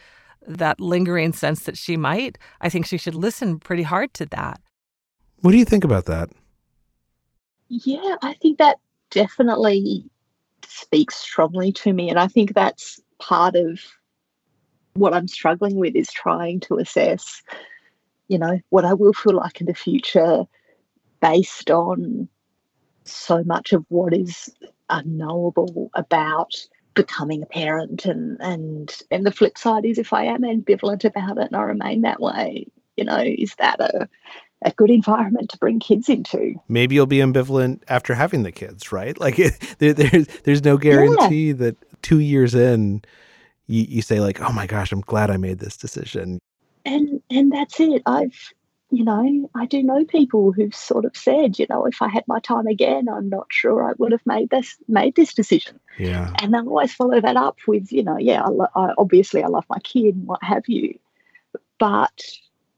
that 0.47 0.81
lingering 0.81 1.33
sense 1.33 1.65
that 1.65 1.79
she 1.79 1.97
might, 1.97 2.39
I 2.61 2.69
think 2.69 2.87
she 2.87 2.99
should 2.99 3.15
listen 3.15 3.59
pretty 3.59 3.83
hard 3.83 4.15
to 4.15 4.27
that. 4.27 4.61
What 5.41 5.53
do 5.53 5.59
you 5.59 5.65
think 5.65 5.85
about 5.85 6.07
that? 6.07 6.31
Yeah, 7.69 8.17
I 8.23 8.35
think 8.35 8.59
that 8.59 8.79
definitely 9.11 10.05
speaks 10.67 11.17
strongly 11.17 11.73
to 11.73 11.93
me. 11.93 12.11
And 12.11 12.19
I 12.19 12.27
think 12.27 12.55
that's 12.55 13.01
part 13.19 13.57
of 13.57 13.81
what 14.95 15.15
I'm 15.15 15.29
struggling 15.29 15.77
with 15.77 15.97
is 15.97 16.11
trying 16.11 16.61
to 16.61 16.79
assess, 16.79 17.43
you 18.29 18.39
know, 18.39 18.61
what 18.71 18.85
I 18.85 18.95
will 18.95 19.13
feel 19.13 19.35
like 19.37 19.61
in 19.61 19.67
the 19.67 19.75
future 19.75 20.45
based 21.21 21.71
on 21.71 22.29
so 23.05 23.43
much 23.45 23.73
of 23.73 23.85
what 23.89 24.15
is 24.15 24.51
unknowable 24.89 25.91
about 25.95 26.55
becoming 26.95 27.43
a 27.43 27.47
parent 27.47 28.05
and 28.05 28.39
and 28.41 29.03
and 29.11 29.27
the 29.27 29.33
flip 29.33 29.59
side 29.59 29.85
is 29.85 29.99
if 29.99 30.13
I 30.13 30.25
am 30.25 30.43
ambivalent 30.43 31.05
about 31.05 31.39
it 31.39 31.47
and 31.47 31.57
I 31.57 31.63
remain 31.63 32.03
that 32.03 32.21
way, 32.21 32.67
you 32.97 33.05
know, 33.05 33.19
is 33.19 33.55
that 33.57 33.81
a 33.81 34.09
a 34.65 34.71
good 34.73 34.91
environment 34.91 35.51
to 35.51 35.59
bring 35.59 35.79
kids 35.79 36.09
into. 36.09 36.55
Maybe 36.69 36.95
you'll 36.95 37.07
be 37.07 37.19
ambivalent 37.19 37.83
after 37.89 38.15
having 38.15 38.43
the 38.43 38.53
kids, 38.53 38.93
right? 38.93 39.19
Like 39.25 39.37
there, 39.79 39.93
there's 39.93 40.27
there's 40.45 40.65
no 40.65 40.77
guarantee 40.77 41.49
yeah. 41.49 41.55
that 41.55 42.03
two 42.03 42.21
years 42.21 42.55
in, 42.55 43.03
you, 43.67 43.85
you 43.89 44.03
say 44.03 44.21
like, 44.21 44.41
oh 44.41 44.53
my 44.53 44.67
gosh, 44.67 44.93
I'm 44.93 45.01
glad 45.01 45.31
I 45.31 45.37
made 45.37 45.59
this 45.61 45.77
decision. 45.77 46.39
And 46.85 47.23
and 47.31 47.53
that's 47.53 47.81
it. 47.81 48.03
I've 48.07 48.53
you 48.95 49.05
know, 49.05 49.51
I 49.55 49.67
do 49.67 49.83
know 49.83 50.05
people 50.05 50.53
who've 50.53 50.75
sort 50.75 51.05
of 51.05 51.17
said, 51.17 51.59
you 51.59 51.67
know, 51.69 51.85
if 51.87 52.01
I 52.01 52.09
had 52.09 52.27
my 52.29 52.41
time 52.41 52.67
again, 52.67 53.09
I'm 53.09 53.29
not 53.29 53.47
sure 53.51 53.89
I 53.89 53.95
would 53.99 54.13
have 54.13 54.25
made 54.25 54.51
this 54.51 54.77
made 54.89 55.17
this 55.17 55.35
decision. 55.35 55.81
Yeah. 55.99 56.33
And 56.41 56.55
I 56.55 56.61
always 56.61 56.95
follow 56.95 57.21
that 57.21 57.37
up 57.37 57.59
with, 57.67 57.93
you 57.93 58.03
know, 58.03 58.19
yeah, 58.19 58.43
I, 58.43 58.49
lo- 58.49 58.69
I, 58.75 58.93
obviously 58.97 59.43
I 59.43 59.49
love 59.49 59.65
my 59.69 59.79
kid 59.81 60.15
and 60.15 60.27
what 60.27 60.43
have 60.43 60.65
you, 60.69 60.99
but 61.79 62.23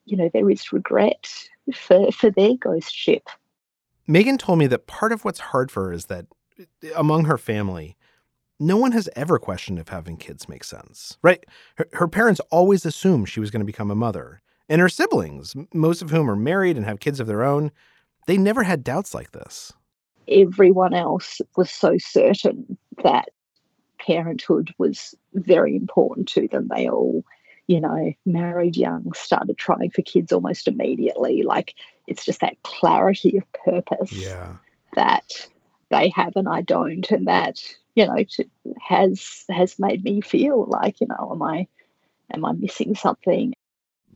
you 0.06 0.16
know, 0.16 0.30
there 0.32 0.48
is 0.50 0.72
regret 0.72 1.28
for 1.74 2.10
for 2.12 2.30
their 2.30 2.56
ghost 2.56 2.94
ship. 2.94 3.28
Megan 4.06 4.38
told 4.38 4.58
me 4.58 4.66
that 4.68 4.86
part 4.86 5.12
of 5.12 5.24
what's 5.24 5.40
hard 5.40 5.70
for 5.70 5.86
her 5.86 5.92
is 5.92 6.06
that 6.06 6.26
among 6.94 7.24
her 7.24 7.36
family, 7.36 7.96
no 8.58 8.76
one 8.76 8.92
has 8.92 9.08
ever 9.16 9.38
questioned 9.38 9.78
if 9.78 9.88
having 9.88 10.16
kids 10.16 10.48
makes 10.48 10.68
sense, 10.68 11.18
right? 11.22 11.44
Her, 11.76 11.88
her 11.94 12.08
parents 12.08 12.40
always 12.50 12.86
assumed 12.86 13.28
she 13.28 13.40
was 13.40 13.50
going 13.50 13.60
to 13.60 13.66
become 13.66 13.90
a 13.90 13.96
mother. 13.96 14.40
And 14.68 14.80
her 14.80 14.88
siblings, 14.88 15.54
most 15.72 16.02
of 16.02 16.10
whom 16.10 16.30
are 16.30 16.36
married 16.36 16.76
and 16.76 16.84
have 16.84 17.00
kids 17.00 17.20
of 17.20 17.26
their 17.26 17.44
own, 17.44 17.70
they 18.26 18.36
never 18.36 18.64
had 18.64 18.82
doubts 18.82 19.14
like 19.14 19.32
this. 19.32 19.72
Everyone 20.28 20.92
else 20.92 21.40
was 21.56 21.70
so 21.70 21.96
certain 21.98 22.76
that 23.04 23.28
parenthood 24.00 24.74
was 24.78 25.14
very 25.34 25.76
important 25.76 26.28
to 26.28 26.48
them. 26.48 26.68
They 26.68 26.88
all, 26.88 27.24
you 27.68 27.80
know, 27.80 28.12
married 28.24 28.76
young, 28.76 29.12
started 29.14 29.56
trying 29.56 29.90
for 29.90 30.02
kids 30.02 30.32
almost 30.32 30.66
immediately. 30.66 31.42
Like 31.42 31.74
it's 32.06 32.24
just 32.24 32.40
that 32.40 32.60
clarity 32.62 33.38
of 33.38 33.52
purpose 33.64 34.12
yeah. 34.12 34.56
that 34.94 35.48
they 35.90 36.08
have 36.10 36.34
and 36.34 36.48
I 36.48 36.62
don't, 36.62 37.08
and 37.10 37.28
that 37.28 37.62
you 37.94 38.06
know 38.06 38.16
has 38.80 39.44
has 39.48 39.78
made 39.78 40.02
me 40.02 40.20
feel 40.20 40.66
like 40.66 41.00
you 41.00 41.06
know, 41.06 41.30
am 41.32 41.42
I 41.42 41.66
am 42.32 42.44
I 42.44 42.52
missing 42.52 42.96
something? 42.96 43.54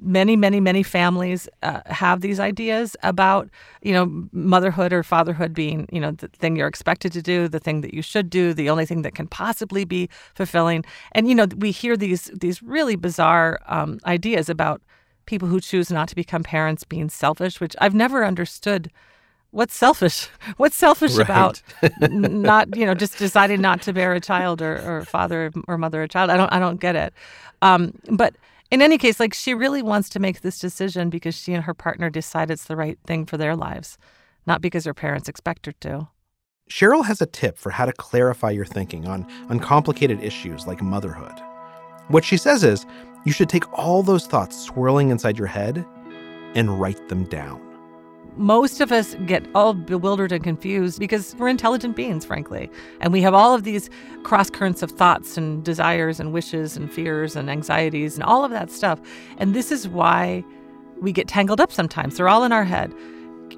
Many 0.02 0.36
many 0.36 0.60
many 0.60 0.82
families 0.82 1.48
uh, 1.62 1.80
have 1.86 2.20
these 2.20 2.40
ideas 2.40 2.96
about 3.02 3.48
you 3.82 3.92
know 3.92 4.28
motherhood 4.32 4.92
or 4.92 5.02
fatherhood 5.02 5.54
being 5.54 5.88
you 5.92 6.00
know 6.00 6.12
the 6.12 6.28
thing 6.28 6.56
you're 6.56 6.68
expected 6.68 7.12
to 7.12 7.22
do 7.22 7.48
the 7.48 7.60
thing 7.60 7.80
that 7.80 7.94
you 7.94 8.02
should 8.02 8.30
do 8.30 8.54
the 8.54 8.70
only 8.70 8.86
thing 8.86 9.02
that 9.02 9.14
can 9.14 9.26
possibly 9.26 9.84
be 9.84 10.08
fulfilling. 10.34 10.84
And 11.12 11.28
you 11.28 11.34
know 11.34 11.46
we 11.56 11.70
hear 11.70 11.96
these 11.96 12.30
these 12.34 12.62
really 12.62 12.96
bizarre 12.96 13.60
um, 13.66 13.98
ideas 14.06 14.48
about 14.48 14.82
people 15.26 15.48
who 15.48 15.60
choose 15.60 15.90
not 15.90 16.08
to 16.08 16.16
become 16.16 16.42
parents 16.42 16.82
being 16.82 17.08
selfish 17.08 17.60
which 17.60 17.76
i've 17.78 17.94
never 17.94 18.24
understood 18.24 18.90
what's 19.50 19.76
selfish 19.76 20.28
what's 20.56 20.76
selfish 20.76 21.14
right. 21.16 21.24
about 21.24 21.62
not 22.10 22.74
you 22.76 22.86
know 22.86 22.94
just 22.94 23.18
deciding 23.18 23.60
not 23.60 23.82
to 23.82 23.92
bear 23.92 24.12
a 24.12 24.20
child 24.20 24.62
or, 24.62 24.80
or 24.80 25.04
father 25.04 25.52
or 25.68 25.78
mother 25.78 26.02
a 26.02 26.08
child. 26.08 26.30
I 26.30 26.36
don't 26.36 26.52
i 26.52 26.58
don't 26.58 26.80
get 26.80 26.96
it. 26.96 27.12
Um, 27.62 27.92
but 28.10 28.34
in 28.70 28.82
any 28.82 28.98
case, 28.98 29.18
like 29.18 29.34
she 29.34 29.54
really 29.54 29.82
wants 29.82 30.08
to 30.10 30.20
make 30.20 30.40
this 30.40 30.58
decision 30.58 31.10
because 31.10 31.34
she 31.34 31.52
and 31.54 31.64
her 31.64 31.74
partner 31.74 32.10
decide 32.10 32.50
it's 32.50 32.64
the 32.64 32.76
right 32.76 32.98
thing 33.06 33.26
for 33.26 33.36
their 33.36 33.56
lives, 33.56 33.98
not 34.46 34.60
because 34.60 34.84
her 34.84 34.94
parents 34.94 35.28
expect 35.28 35.66
her 35.66 35.72
to. 35.80 36.08
Cheryl 36.70 37.04
has 37.04 37.20
a 37.20 37.26
tip 37.26 37.58
for 37.58 37.70
how 37.70 37.84
to 37.84 37.92
clarify 37.92 38.50
your 38.50 38.64
thinking 38.64 39.06
on, 39.08 39.26
uncomplicated 39.48 40.22
issues 40.22 40.66
like 40.66 40.80
motherhood. 40.80 41.32
What 42.08 42.24
she 42.24 42.36
says 42.36 42.62
is 42.62 42.86
you 43.24 43.32
should 43.32 43.48
take 43.48 43.70
all 43.76 44.02
those 44.02 44.26
thoughts 44.26 44.60
swirling 44.60 45.10
inside 45.10 45.36
your 45.36 45.48
head 45.48 45.84
and 46.54 46.80
write 46.80 47.08
them 47.08 47.24
down 47.24 47.69
most 48.36 48.80
of 48.80 48.92
us 48.92 49.14
get 49.26 49.46
all 49.54 49.74
bewildered 49.74 50.32
and 50.32 50.42
confused 50.42 50.98
because 50.98 51.34
we're 51.38 51.48
intelligent 51.48 51.96
beings, 51.96 52.24
frankly. 52.24 52.70
And 53.00 53.12
we 53.12 53.22
have 53.22 53.34
all 53.34 53.54
of 53.54 53.64
these 53.64 53.90
cross 54.22 54.50
currents 54.50 54.82
of 54.82 54.90
thoughts 54.90 55.36
and 55.36 55.64
desires 55.64 56.20
and 56.20 56.32
wishes 56.32 56.76
and 56.76 56.92
fears 56.92 57.36
and 57.36 57.50
anxieties 57.50 58.14
and 58.14 58.24
all 58.24 58.44
of 58.44 58.50
that 58.50 58.70
stuff. 58.70 59.00
And 59.38 59.54
this 59.54 59.72
is 59.72 59.88
why 59.88 60.44
we 61.00 61.12
get 61.12 61.28
tangled 61.28 61.60
up 61.60 61.72
sometimes. 61.72 62.16
They're 62.16 62.28
all 62.28 62.44
in 62.44 62.52
our 62.52 62.64
head. 62.64 62.94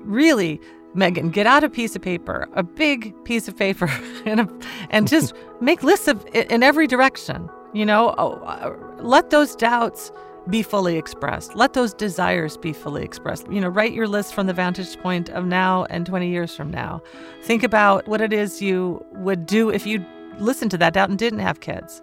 Really, 0.01 0.61
Megan, 0.95 1.31
get 1.31 1.47
out 1.47 1.65
a 1.65 1.71
piece 1.71 1.97
of 1.97 2.03
paper, 2.03 2.49
a 2.55 2.63
big 2.63 3.15
piece 3.25 3.49
of 3.49 3.57
paper, 3.57 3.87
and, 4.27 4.41
a, 4.41 4.49
and 4.91 5.09
just 5.09 5.35
make 5.61 5.83
lists 5.83 6.09
of 6.09 6.25
in 6.35 6.63
every 6.63 6.87
direction. 6.87 7.49
You 7.73 7.87
know, 7.87 8.15
oh, 8.19 8.35
uh, 8.45 8.77
let 8.99 9.31
those 9.31 9.57
doubts 9.57 10.13
be 10.49 10.63
fully 10.63 10.97
expressed. 10.97 11.55
Let 11.55 11.73
those 11.73 11.95
desires 11.95 12.57
be 12.57 12.73
fully 12.73 13.05
expressed. 13.05 13.51
You 13.51 13.61
know, 13.61 13.69
write 13.69 13.93
your 13.93 14.09
list 14.09 14.35
from 14.35 14.47
the 14.47 14.53
vantage 14.53 14.99
point 14.99 15.29
of 15.31 15.47
now 15.47 15.85
and 15.85 16.05
20 16.05 16.29
years 16.29 16.55
from 16.55 16.71
now. 16.71 17.01
Think 17.43 17.63
about 17.63 18.09
what 18.09 18.21
it 18.21 18.33
is 18.33 18.61
you 18.61 19.05
would 19.13 19.47
do 19.47 19.71
if 19.71 19.87
you 19.87 20.05
listened 20.39 20.71
to 20.73 20.79
that 20.79 20.95
doubt 20.95 21.11
and 21.11 21.19
didn't 21.19 21.41
have 21.41 21.61
kids. 21.61 22.03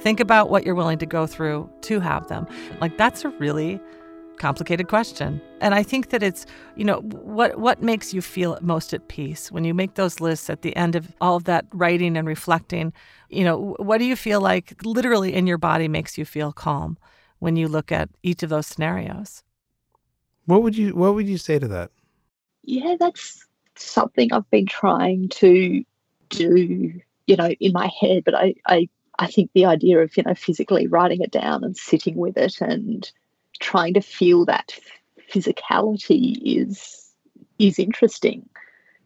Think 0.00 0.20
about 0.20 0.50
what 0.50 0.64
you're 0.64 0.74
willing 0.74 0.98
to 0.98 1.06
go 1.06 1.26
through 1.26 1.70
to 1.82 2.00
have 2.00 2.28
them. 2.28 2.46
Like 2.80 2.96
that's 2.96 3.24
a 3.24 3.30
really 3.30 3.80
complicated 4.36 4.88
question. 4.88 5.40
And 5.60 5.74
I 5.74 5.82
think 5.82 6.10
that 6.10 6.22
it's, 6.22 6.44
you 6.76 6.84
know, 6.84 7.00
what 7.00 7.58
what 7.58 7.82
makes 7.82 8.12
you 8.12 8.20
feel 8.20 8.58
most 8.60 8.92
at 8.92 9.08
peace 9.08 9.50
when 9.50 9.64
you 9.64 9.74
make 9.74 9.94
those 9.94 10.20
lists 10.20 10.50
at 10.50 10.62
the 10.62 10.76
end 10.76 10.94
of 10.94 11.14
all 11.20 11.36
of 11.36 11.44
that 11.44 11.64
writing 11.72 12.16
and 12.16 12.28
reflecting, 12.28 12.92
you 13.30 13.44
know, 13.44 13.74
what 13.78 13.98
do 13.98 14.04
you 14.04 14.16
feel 14.16 14.40
like 14.40 14.74
literally 14.84 15.34
in 15.34 15.46
your 15.46 15.58
body 15.58 15.88
makes 15.88 16.18
you 16.18 16.24
feel 16.24 16.52
calm? 16.52 16.98
When 17.46 17.54
you 17.54 17.68
look 17.68 17.92
at 17.92 18.08
each 18.24 18.42
of 18.42 18.50
those 18.50 18.66
scenarios. 18.66 19.44
What 20.46 20.64
would 20.64 20.76
you 20.76 20.96
what 20.96 21.14
would 21.14 21.28
you 21.28 21.38
say 21.38 21.60
to 21.60 21.68
that? 21.68 21.92
Yeah, 22.64 22.96
that's 22.98 23.46
something 23.76 24.32
I've 24.32 24.50
been 24.50 24.66
trying 24.66 25.28
to 25.28 25.84
do, 26.28 27.00
you 27.28 27.36
know, 27.36 27.50
in 27.60 27.72
my 27.72 27.88
head, 28.00 28.24
but 28.24 28.34
I 28.34 28.56
I 28.66 28.88
I 29.20 29.28
think 29.28 29.52
the 29.54 29.64
idea 29.64 30.00
of, 30.00 30.16
you 30.16 30.24
know, 30.24 30.34
physically 30.34 30.88
writing 30.88 31.20
it 31.20 31.30
down 31.30 31.62
and 31.62 31.76
sitting 31.76 32.16
with 32.16 32.36
it 32.36 32.60
and 32.60 33.08
trying 33.60 33.94
to 33.94 34.00
feel 34.00 34.44
that 34.46 34.76
physicality 35.32 36.36
is 36.42 37.12
is 37.60 37.78
interesting. 37.78 38.48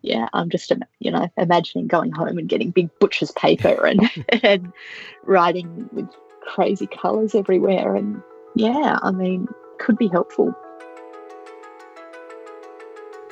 Yeah, 0.01 0.29
I'm 0.33 0.49
just 0.49 0.73
you 0.99 1.11
know 1.11 1.29
imagining 1.37 1.89
going 1.89 2.13
home 2.13 2.39
and 2.39 2.49
getting 2.49 2.71
big 2.71 2.89
butcher's 3.01 3.33
paper 3.33 3.87
and 3.87 4.11
and 4.43 4.73
writing 5.25 5.91
with 5.93 6.09
crazy 6.41 6.87
colors 6.87 7.35
everywhere. 7.35 7.95
And 7.95 8.23
yeah, 8.61 8.99
I 9.03 9.11
mean, 9.11 9.49
could 9.79 9.97
be 9.97 10.09
helpful. 10.09 10.55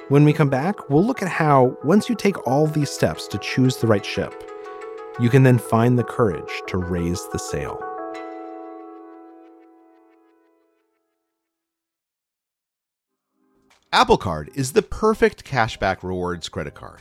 When 0.08 0.24
we 0.24 0.32
come 0.32 0.48
back, 0.48 0.88
we'll 0.88 1.04
look 1.04 1.20
at 1.20 1.28
how, 1.28 1.76
once 1.84 2.08
you 2.08 2.14
take 2.14 2.46
all 2.46 2.66
these 2.66 2.88
steps 2.88 3.28
to 3.28 3.38
choose 3.38 3.76
the 3.76 3.86
right 3.86 4.04
ship, 4.04 4.32
you 5.20 5.28
can 5.28 5.42
then 5.42 5.58
find 5.58 5.98
the 5.98 6.04
courage 6.04 6.62
to 6.68 6.78
raise 6.78 7.28
the 7.28 7.38
sail. 7.38 7.78
Apple 13.92 14.16
Card 14.16 14.50
is 14.54 14.72
the 14.72 14.82
perfect 14.82 15.44
cashback 15.44 16.02
rewards 16.02 16.48
credit 16.48 16.74
card 16.74 17.00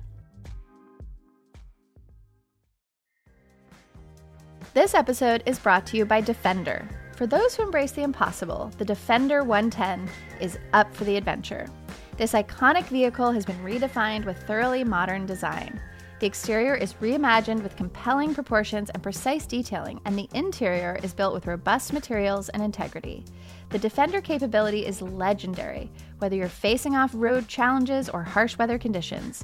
This 4.73 4.93
episode 4.93 5.43
is 5.45 5.59
brought 5.59 5.85
to 5.87 5.97
you 5.97 6.05
by 6.05 6.21
Defender. 6.21 6.87
For 7.17 7.27
those 7.27 7.53
who 7.53 7.63
embrace 7.63 7.91
the 7.91 8.03
impossible, 8.03 8.71
the 8.77 8.85
Defender 8.85 9.43
110 9.43 10.09
is 10.39 10.57
up 10.71 10.95
for 10.95 11.03
the 11.03 11.17
adventure. 11.17 11.67
This 12.15 12.31
iconic 12.31 12.85
vehicle 12.85 13.33
has 13.33 13.45
been 13.45 13.61
redefined 13.65 14.23
with 14.23 14.41
thoroughly 14.43 14.85
modern 14.85 15.25
design. 15.25 15.77
The 16.21 16.27
exterior 16.27 16.73
is 16.73 16.93
reimagined 17.01 17.63
with 17.63 17.75
compelling 17.75 18.33
proportions 18.33 18.89
and 18.91 19.03
precise 19.03 19.45
detailing, 19.45 19.99
and 20.05 20.17
the 20.17 20.29
interior 20.33 20.97
is 21.03 21.13
built 21.13 21.33
with 21.33 21.47
robust 21.47 21.91
materials 21.91 22.47
and 22.47 22.63
integrity. 22.63 23.25
The 23.71 23.79
Defender 23.79 24.21
capability 24.21 24.85
is 24.85 25.01
legendary, 25.01 25.91
whether 26.19 26.37
you're 26.37 26.47
facing 26.47 26.95
off 26.95 27.11
road 27.13 27.49
challenges 27.49 28.07
or 28.07 28.23
harsh 28.23 28.57
weather 28.57 28.77
conditions. 28.77 29.43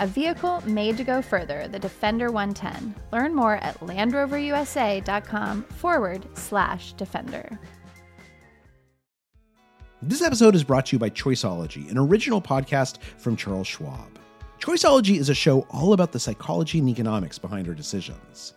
A 0.00 0.06
vehicle 0.06 0.60
made 0.66 0.96
to 0.96 1.04
go 1.04 1.22
further, 1.22 1.68
the 1.68 1.78
Defender 1.78 2.32
110. 2.32 2.94
Learn 3.12 3.34
more 3.34 3.56
at 3.56 3.78
LandRoverUSA.com 3.80 5.62
forward 5.64 6.26
slash 6.36 6.94
Defender. 6.94 7.58
This 10.02 10.20
episode 10.20 10.54
is 10.56 10.64
brought 10.64 10.86
to 10.86 10.96
you 10.96 10.98
by 10.98 11.10
Choiceology, 11.10 11.88
an 11.90 11.96
original 11.96 12.42
podcast 12.42 12.98
from 13.18 13.36
Charles 13.36 13.68
Schwab. 13.68 14.18
Choiceology 14.58 15.18
is 15.18 15.28
a 15.28 15.34
show 15.34 15.60
all 15.70 15.92
about 15.92 16.10
the 16.10 16.18
psychology 16.18 16.80
and 16.80 16.88
economics 16.88 17.38
behind 17.38 17.68
our 17.68 17.74
decisions. 17.74 18.52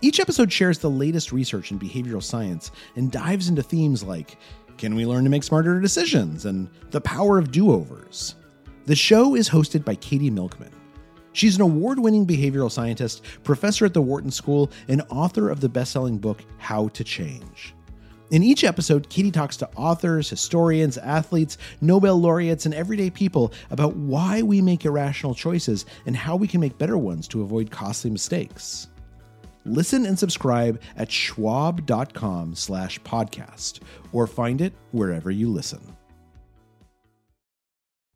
Each 0.00 0.18
episode 0.18 0.50
shares 0.50 0.78
the 0.78 0.90
latest 0.90 1.30
research 1.30 1.70
in 1.70 1.78
behavioral 1.78 2.22
science 2.22 2.70
and 2.96 3.12
dives 3.12 3.48
into 3.48 3.62
themes 3.62 4.02
like 4.02 4.38
can 4.78 4.94
we 4.94 5.04
learn 5.04 5.24
to 5.24 5.30
make 5.30 5.42
smarter 5.42 5.78
decisions 5.78 6.46
and 6.46 6.70
the 6.90 7.02
power 7.02 7.36
of 7.36 7.50
do 7.50 7.70
overs. 7.70 8.34
The 8.86 8.96
show 8.96 9.34
is 9.34 9.48
hosted 9.48 9.84
by 9.84 9.94
Katie 9.96 10.30
Milkman. 10.30 10.70
She's 11.32 11.54
an 11.54 11.62
award 11.62 11.98
winning 11.98 12.26
behavioral 12.26 12.70
scientist, 12.70 13.22
professor 13.44 13.84
at 13.84 13.94
the 13.94 14.02
Wharton 14.02 14.30
School, 14.30 14.70
and 14.88 15.02
author 15.10 15.50
of 15.50 15.60
the 15.60 15.68
best 15.68 15.92
selling 15.92 16.18
book, 16.18 16.42
How 16.58 16.88
to 16.88 17.04
Change. 17.04 17.74
In 18.30 18.42
each 18.42 18.64
episode, 18.64 19.08
Katie 19.10 19.30
talks 19.30 19.56
to 19.58 19.68
authors, 19.76 20.30
historians, 20.30 20.96
athletes, 20.98 21.58
Nobel 21.80 22.18
laureates, 22.20 22.64
and 22.64 22.74
everyday 22.74 23.10
people 23.10 23.52
about 23.70 23.96
why 23.96 24.40
we 24.42 24.60
make 24.60 24.84
irrational 24.84 25.34
choices 25.34 25.84
and 26.06 26.16
how 26.16 26.36
we 26.36 26.48
can 26.48 26.60
make 26.60 26.78
better 26.78 26.96
ones 26.96 27.28
to 27.28 27.42
avoid 27.42 27.70
costly 27.70 28.10
mistakes. 28.10 28.88
Listen 29.66 30.06
and 30.06 30.18
subscribe 30.18 30.80
at 30.96 31.10
schwab.com 31.10 32.54
slash 32.54 32.98
podcast 33.00 33.80
or 34.12 34.26
find 34.26 34.60
it 34.60 34.72
wherever 34.92 35.30
you 35.30 35.50
listen. 35.50 35.80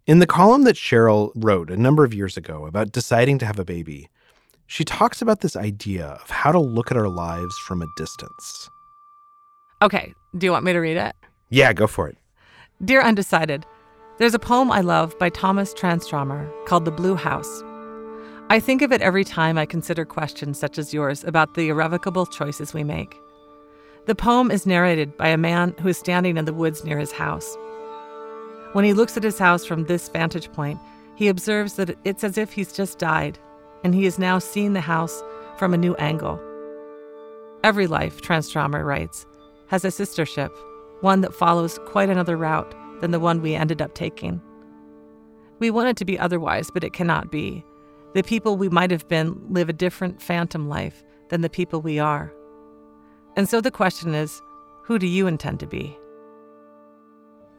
In 0.06 0.18
the 0.18 0.26
column 0.26 0.64
that 0.64 0.76
Cheryl 0.76 1.32
wrote 1.34 1.70
a 1.70 1.78
number 1.78 2.04
of 2.04 2.12
years 2.12 2.36
ago 2.36 2.66
about 2.66 2.92
deciding 2.92 3.38
to 3.38 3.46
have 3.46 3.58
a 3.58 3.64
baby, 3.64 4.10
she 4.66 4.84
talks 4.84 5.22
about 5.22 5.40
this 5.40 5.56
idea 5.56 6.08
of 6.22 6.28
how 6.28 6.52
to 6.52 6.60
look 6.60 6.90
at 6.90 6.98
our 6.98 7.08
lives 7.08 7.56
from 7.56 7.80
a 7.80 7.86
distance. 7.96 8.68
Okay, 9.80 10.12
do 10.36 10.46
you 10.46 10.52
want 10.52 10.66
me 10.66 10.74
to 10.74 10.78
read 10.78 10.98
it? 10.98 11.16
Yeah, 11.48 11.72
go 11.72 11.86
for 11.86 12.06
it. 12.06 12.18
Dear 12.84 13.00
Undecided, 13.00 13.64
there's 14.18 14.34
a 14.34 14.38
poem 14.38 14.70
I 14.70 14.82
love 14.82 15.18
by 15.18 15.30
Thomas 15.30 15.72
Tranströmer 15.72 16.52
called 16.66 16.84
The 16.84 16.90
Blue 16.90 17.14
House. 17.14 17.62
I 18.50 18.60
think 18.60 18.82
of 18.82 18.92
it 18.92 19.00
every 19.00 19.24
time 19.24 19.56
I 19.56 19.64
consider 19.64 20.04
questions 20.04 20.58
such 20.58 20.76
as 20.76 20.92
yours 20.92 21.24
about 21.24 21.54
the 21.54 21.68
irrevocable 21.68 22.26
choices 22.26 22.74
we 22.74 22.84
make. 22.84 23.16
The 24.04 24.14
poem 24.14 24.50
is 24.50 24.66
narrated 24.66 25.16
by 25.16 25.28
a 25.28 25.38
man 25.38 25.74
who 25.80 25.88
is 25.88 25.96
standing 25.96 26.36
in 26.36 26.44
the 26.44 26.52
woods 26.52 26.84
near 26.84 26.98
his 26.98 27.12
house. 27.12 27.56
When 28.74 28.84
he 28.84 28.92
looks 28.92 29.16
at 29.16 29.22
his 29.22 29.38
house 29.38 29.64
from 29.64 29.84
this 29.84 30.08
vantage 30.08 30.50
point, 30.52 30.80
he 31.14 31.28
observes 31.28 31.74
that 31.74 31.96
it's 32.02 32.24
as 32.24 32.36
if 32.36 32.52
he's 32.52 32.72
just 32.72 32.98
died, 32.98 33.38
and 33.84 33.94
he 33.94 34.04
is 34.04 34.18
now 34.18 34.40
seeing 34.40 34.72
the 34.72 34.80
house 34.80 35.22
from 35.56 35.72
a 35.72 35.78
new 35.78 35.94
angle. 35.94 36.40
Every 37.62 37.86
life, 37.86 38.20
Tranströmer 38.20 38.84
writes, 38.84 39.26
has 39.68 39.84
a 39.84 39.92
sister 39.92 40.26
ship, 40.26 40.50
one 41.02 41.20
that 41.20 41.36
follows 41.36 41.78
quite 41.86 42.08
another 42.08 42.36
route 42.36 42.74
than 43.00 43.12
the 43.12 43.20
one 43.20 43.40
we 43.40 43.54
ended 43.54 43.80
up 43.80 43.94
taking. 43.94 44.42
We 45.60 45.70
want 45.70 45.90
it 45.90 45.96
to 45.98 46.04
be 46.04 46.18
otherwise, 46.18 46.68
but 46.72 46.82
it 46.82 46.92
cannot 46.92 47.30
be. 47.30 47.64
The 48.14 48.24
people 48.24 48.56
we 48.56 48.68
might 48.68 48.90
have 48.90 49.06
been 49.06 49.40
live 49.50 49.68
a 49.68 49.72
different 49.72 50.20
phantom 50.20 50.68
life 50.68 51.04
than 51.28 51.42
the 51.42 51.48
people 51.48 51.80
we 51.80 52.00
are. 52.00 52.32
And 53.36 53.48
so 53.48 53.60
the 53.60 53.70
question 53.70 54.16
is 54.16 54.42
who 54.82 54.98
do 54.98 55.06
you 55.06 55.28
intend 55.28 55.60
to 55.60 55.66
be? 55.68 55.96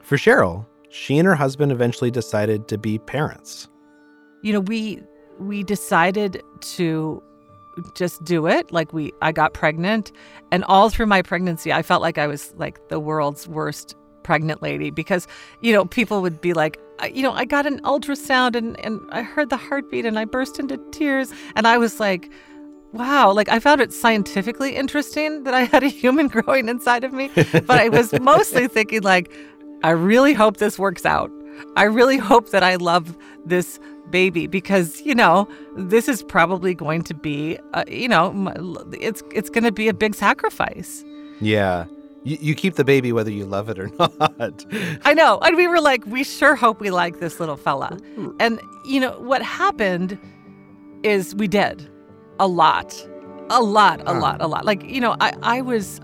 For 0.01 0.17
Cheryl, 0.17 0.65
she 0.89 1.17
and 1.17 1.27
her 1.27 1.35
husband 1.35 1.71
eventually 1.71 2.11
decided 2.11 2.67
to 2.67 2.77
be 2.77 2.99
parents. 2.99 3.67
You 4.41 4.53
know, 4.53 4.59
we 4.59 5.01
we 5.39 5.63
decided 5.63 6.41
to 6.61 7.21
just 7.93 8.23
do 8.23 8.47
it. 8.47 8.71
Like 8.71 8.93
we 8.93 9.11
I 9.21 9.31
got 9.31 9.53
pregnant 9.53 10.11
and 10.51 10.63
all 10.65 10.89
through 10.89 11.07
my 11.07 11.21
pregnancy 11.21 11.73
I 11.73 11.81
felt 11.81 12.01
like 12.01 12.17
I 12.17 12.27
was 12.27 12.53
like 12.57 12.87
the 12.89 12.99
world's 12.99 13.47
worst 13.47 13.95
pregnant 14.23 14.61
lady 14.61 14.89
because 14.89 15.27
you 15.61 15.71
know 15.71 15.85
people 15.85 16.21
would 16.21 16.41
be 16.41 16.53
like 16.53 16.79
you 17.13 17.21
know 17.21 17.31
I 17.31 17.45
got 17.45 17.65
an 17.65 17.79
ultrasound 17.81 18.55
and 18.55 18.79
and 18.83 18.99
I 19.11 19.21
heard 19.21 19.49
the 19.49 19.57
heartbeat 19.57 20.05
and 20.05 20.17
I 20.17 20.25
burst 20.25 20.59
into 20.59 20.77
tears 20.91 21.31
and 21.55 21.67
I 21.67 21.77
was 21.77 21.99
like 21.99 22.31
wow 22.91 23.31
like 23.31 23.49
I 23.49 23.59
found 23.59 23.81
it 23.81 23.93
scientifically 23.93 24.75
interesting 24.75 25.43
that 25.43 25.53
I 25.53 25.65
had 25.65 25.83
a 25.83 25.87
human 26.01 26.27
growing 26.27 26.69
inside 26.69 27.03
of 27.03 27.13
me 27.13 27.29
but 27.35 27.71
I 27.71 27.89
was 27.89 28.19
mostly 28.19 28.67
thinking 28.77 29.03
like 29.03 29.31
I 29.83 29.91
really 29.91 30.33
hope 30.33 30.57
this 30.57 30.79
works 30.79 31.05
out. 31.05 31.31
I 31.75 31.83
really 31.83 32.17
hope 32.17 32.49
that 32.51 32.63
I 32.63 32.75
love 32.75 33.17
this 33.45 33.79
baby 34.11 34.47
because 34.47 35.01
you 35.01 35.15
know 35.15 35.47
this 35.75 36.07
is 36.07 36.21
probably 36.23 36.73
going 36.75 37.01
to 37.03 37.13
be 37.13 37.57
uh, 37.73 37.83
you 37.87 38.07
know 38.07 38.31
it's 38.93 39.23
it's 39.31 39.49
going 39.49 39.63
to 39.63 39.71
be 39.71 39.87
a 39.87 39.93
big 39.93 40.15
sacrifice. 40.15 41.03
Yeah. 41.41 41.85
You, 42.23 42.37
you 42.41 42.55
keep 42.55 42.75
the 42.75 42.83
baby 42.83 43.11
whether 43.11 43.29
you 43.29 43.45
love 43.45 43.69
it 43.69 43.77
or 43.77 43.89
not. 43.99 44.65
I 45.03 45.13
know. 45.13 45.39
And 45.39 45.55
we 45.55 45.67
were 45.67 45.81
like 45.81 46.05
we 46.05 46.23
sure 46.23 46.55
hope 46.55 46.79
we 46.79 46.91
like 46.91 47.19
this 47.19 47.39
little 47.39 47.57
fella. 47.57 47.97
And 48.39 48.59
you 48.85 48.99
know 48.99 49.19
what 49.19 49.41
happened 49.41 50.17
is 51.03 51.35
we 51.35 51.47
did. 51.47 51.89
A 52.39 52.47
lot. 52.47 53.07
A 53.49 53.61
lot 53.61 54.01
a 54.05 54.13
lot 54.13 54.41
a 54.41 54.47
lot. 54.47 54.65
Like 54.65 54.83
you 54.83 54.99
know 54.99 55.15
i 55.19 55.33
i 55.43 55.61
was 55.61 56.01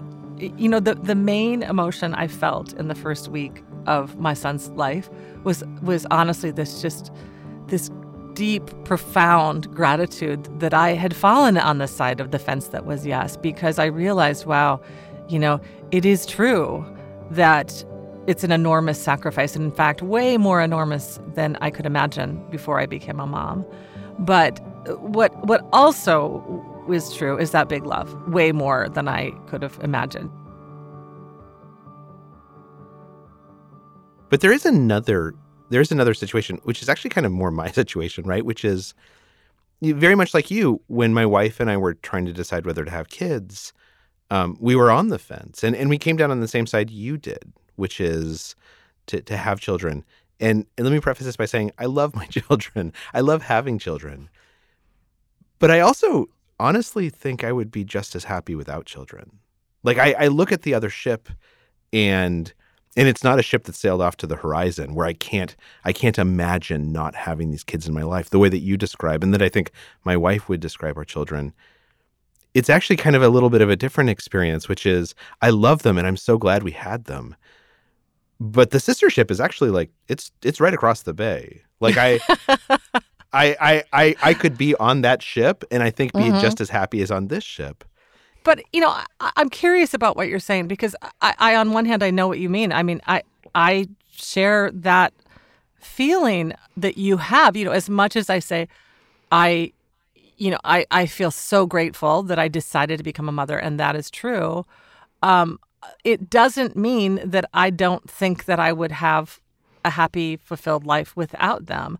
you 0.58 0.68
know 0.68 0.80
the 0.80 0.96
the 0.96 1.16
main 1.16 1.64
emotion 1.64 2.14
i 2.16 2.28
felt 2.28 2.74
in 2.74 2.88
the 2.88 2.96
first 2.96 3.28
week 3.28 3.64
of 3.88 4.18
my 4.18 4.34
son's 4.34 4.70
life 4.70 5.10
was 5.44 5.64
was 5.82 6.06
honestly 6.12 6.52
this 6.52 6.82
just 6.82 7.12
this 7.68 7.90
deep, 8.34 8.70
profound 8.86 9.74
gratitude 9.74 10.48
that 10.60 10.74
I 10.74 10.94
had 10.94 11.16
fallen 11.16 11.58
on 11.58 11.78
the 11.78 11.88
side 11.88 12.20
of 12.20 12.32
the 12.32 12.40
fence 12.40 12.68
that 12.68 12.86
was 12.86 13.06
yes, 13.06 13.38
because 13.38 13.80
I 13.80 13.86
realized, 13.86 14.46
wow, 14.46 14.82
you 15.28 15.40
know, 15.40 15.60
it 15.92 16.06
is 16.06 16.26
true 16.26 16.86
that 17.32 17.86
it's 18.28 18.44
an 18.44 18.52
enormous 18.52 19.02
sacrifice, 19.02 19.56
and 19.56 19.66
in 19.66 19.72
fact, 19.72 20.02
way 20.02 20.38
more 20.38 20.62
enormous 20.62 21.20
than 21.34 21.58
I 21.62 21.72
could 21.72 21.86
imagine 21.86 22.44
before 22.50 22.80
I 22.80 22.86
became 22.86 23.20
a 23.20 23.26
mom. 23.26 23.66
But 24.20 24.60
what 25.00 25.46
what 25.46 25.66
also 25.74 26.40
is 26.92 27.14
true 27.14 27.38
is 27.38 27.52
that 27.52 27.70
big 27.70 27.86
love, 27.86 28.14
way 28.28 28.52
more 28.52 28.90
than 28.90 29.08
I 29.08 29.32
could 29.48 29.62
have 29.62 29.80
imagined. 29.82 30.30
But 34.30 34.40
there 34.40 34.54
is 34.54 34.66
another 34.66 35.36
there's 35.70 35.92
another 35.92 36.14
situation, 36.14 36.60
which 36.64 36.82
is 36.82 36.90
actually 36.90 37.12
kind 37.12 37.26
of 37.26 37.32
more 37.32 37.50
my 37.50 37.72
situation, 37.82 38.26
right? 38.26 38.46
Which 38.46 38.66
is 38.66 38.94
very 39.82 40.16
much 40.16 40.34
like 40.34 40.52
you. 40.52 40.82
When 40.88 41.14
my 41.14 41.26
wife 41.26 41.60
and 41.60 41.72
I 41.72 41.78
were 41.78 41.96
trying 41.96 42.26
to 42.26 42.34
decide 42.34 42.66
whether 42.66 42.86
to 42.86 42.92
have 42.92 43.10
kids, 43.10 43.74
um, 44.30 44.58
we 44.60 44.76
were 44.76 44.92
on 44.92 45.10
the 45.10 45.20
fence, 45.20 45.64
and 45.64 45.76
and 45.76 45.90
we 45.90 45.98
came 45.98 46.18
down 46.18 46.32
on 46.32 46.40
the 46.40 46.48
same 46.48 46.66
side 46.66 46.90
you 46.90 47.18
did, 47.18 47.52
which 47.76 48.00
is 48.00 48.56
to 49.08 49.22
to 49.22 49.38
have 49.38 49.60
children. 49.60 50.04
And, 50.40 50.66
and 50.76 50.86
let 50.88 50.92
me 50.92 51.00
preface 51.00 51.28
this 51.28 51.38
by 51.38 51.46
saying 51.46 51.72
I 51.78 51.86
love 51.86 52.16
my 52.16 52.26
children. 52.38 52.94
I 53.14 53.22
love 53.22 53.44
having 53.44 53.78
children, 53.78 54.30
but 55.60 55.70
I 55.70 55.82
also 55.82 56.30
honestly 56.62 57.10
think 57.10 57.44
I 57.44 57.52
would 57.52 57.72
be 57.72 57.84
just 57.84 58.16
as 58.16 58.26
happy 58.26 58.56
without 58.56 58.86
children. 58.86 59.40
Like 59.84 59.98
I, 59.98 60.14
I 60.14 60.28
look 60.28 60.52
at 60.52 60.62
the 60.62 60.74
other 60.74 60.90
ship, 60.90 61.28
and 61.92 62.54
and 62.96 63.08
it's 63.08 63.24
not 63.24 63.40
a 63.40 63.44
ship 63.44 63.64
that 63.64 63.76
sailed 63.76 64.02
off 64.02 64.18
to 64.18 64.28
the 64.28 64.36
horizon 64.36 64.94
where 64.94 65.08
I 65.08 65.14
can't 65.14 65.56
I 65.84 65.94
can't 65.94 66.20
imagine 66.20 66.92
not 66.92 67.16
having 67.16 67.50
these 67.50 67.64
kids 67.64 67.88
in 67.88 67.94
my 67.94 68.04
life 68.04 68.30
the 68.30 68.40
way 68.40 68.50
that 68.50 68.60
you 68.60 68.78
describe 68.78 69.24
and 69.24 69.34
that 69.34 69.42
I 69.42 69.50
think 69.50 69.72
my 70.04 70.16
wife 70.16 70.48
would 70.48 70.60
describe 70.60 70.98
our 70.98 71.06
children. 71.06 71.54
It's 72.54 72.70
actually 72.70 72.98
kind 72.98 73.16
of 73.16 73.24
a 73.24 73.30
little 73.30 73.50
bit 73.50 73.62
of 73.62 73.70
a 73.70 73.78
different 73.78 74.10
experience, 74.10 74.68
which 74.68 74.86
is 74.86 75.16
I 75.42 75.50
love 75.50 75.84
them 75.84 75.98
and 75.98 76.06
I'm 76.06 76.18
so 76.18 76.38
glad 76.38 76.64
we 76.64 76.72
had 76.72 77.06
them. 77.06 77.36
But 78.42 78.72
the 78.72 78.80
sister 78.80 79.10
ship 79.10 79.32
is 79.32 79.40
actually 79.40 79.72
like 79.72 79.90
it's 80.08 80.32
it's 80.44 80.60
right 80.60 80.74
across 80.74 81.04
the 81.04 81.14
bay. 81.14 81.62
Like 81.80 81.96
I 81.98 82.20
I, 83.34 83.56
I, 83.62 83.84
I, 83.94 84.16
I 84.22 84.34
could 84.34 84.58
be 84.58 84.76
on 84.76 85.02
that 85.02 85.22
ship 85.22 85.64
and 85.72 85.82
I 85.82 85.90
think 85.90 86.14
be 86.14 86.24
Mhm. 86.32 86.40
just 86.42 86.60
as 86.60 86.70
happy 86.70 87.02
as 87.02 87.12
on 87.12 87.28
this 87.28 87.44
ship. 87.44 87.84
But 88.44 88.62
you 88.74 88.82
know, 88.82 88.90
I, 88.90 89.32
I'm 89.38 89.50
curious 89.50 89.94
about 89.94 90.16
what 90.18 90.28
you're 90.28 90.40
saying 90.40 90.68
because 90.68 90.96
I, 91.22 91.34
I, 91.38 91.56
on 91.56 91.72
one 91.74 91.86
hand, 91.86 92.04
I 92.04 92.10
know 92.12 92.28
what 92.28 92.40
you 92.40 92.50
mean. 92.50 92.72
I 92.72 92.84
mean, 92.84 93.00
I, 93.08 93.22
I 93.54 93.88
share 94.12 94.72
that 94.74 95.14
feeling 95.80 96.54
that 96.76 96.98
you 96.98 97.18
have. 97.18 97.56
You 97.56 97.66
know, 97.66 97.72
as 97.72 97.90
much 97.90 98.16
as 98.16 98.30
I 98.30 98.40
say, 98.40 98.68
I, 99.32 99.72
you 100.38 100.52
know, 100.52 100.60
I, 100.64 100.86
I 100.92 101.06
feel 101.06 101.32
so 101.32 101.66
grateful 101.66 102.24
that 102.24 102.40
I 102.40 102.48
decided 102.48 102.98
to 102.98 103.04
become 103.04 103.30
a 103.30 103.32
mother, 103.32 103.58
and 103.58 103.80
that 103.80 103.96
is 103.96 104.10
true. 104.10 104.66
Um, 105.22 105.60
it 106.04 106.30
doesn't 106.30 106.76
mean 106.76 107.22
that 107.24 107.46
I 107.54 107.70
don't 107.70 108.10
think 108.10 108.46
that 108.46 108.60
I 108.60 108.74
would 108.74 108.92
have 108.92 109.40
a 109.86 109.92
happy, 109.92 110.38
fulfilled 110.38 110.86
life 110.86 111.16
without 111.16 111.68
them. 111.68 111.98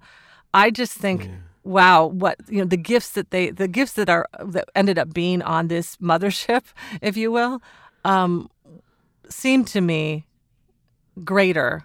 I 0.54 0.72
just 0.72 0.94
think, 0.94 1.30
wow, 1.64 2.06
what 2.06 2.38
you 2.50 2.60
know, 2.60 2.66
the 2.66 2.78
gifts 2.78 3.12
that 3.12 3.32
they, 3.32 3.52
the 3.52 3.68
gifts 3.68 3.94
that 3.94 4.10
are 4.10 4.28
that 4.40 4.70
ended 4.76 4.98
up 4.98 5.14
being 5.14 5.42
on 5.42 5.68
this 5.68 5.98
mothership, 5.98 6.64
if 7.02 7.18
you 7.18 7.32
will, 7.32 7.62
um, 8.06 8.50
seem 9.30 9.66
to 9.66 9.82
me 9.82 10.26
greater 11.24 11.84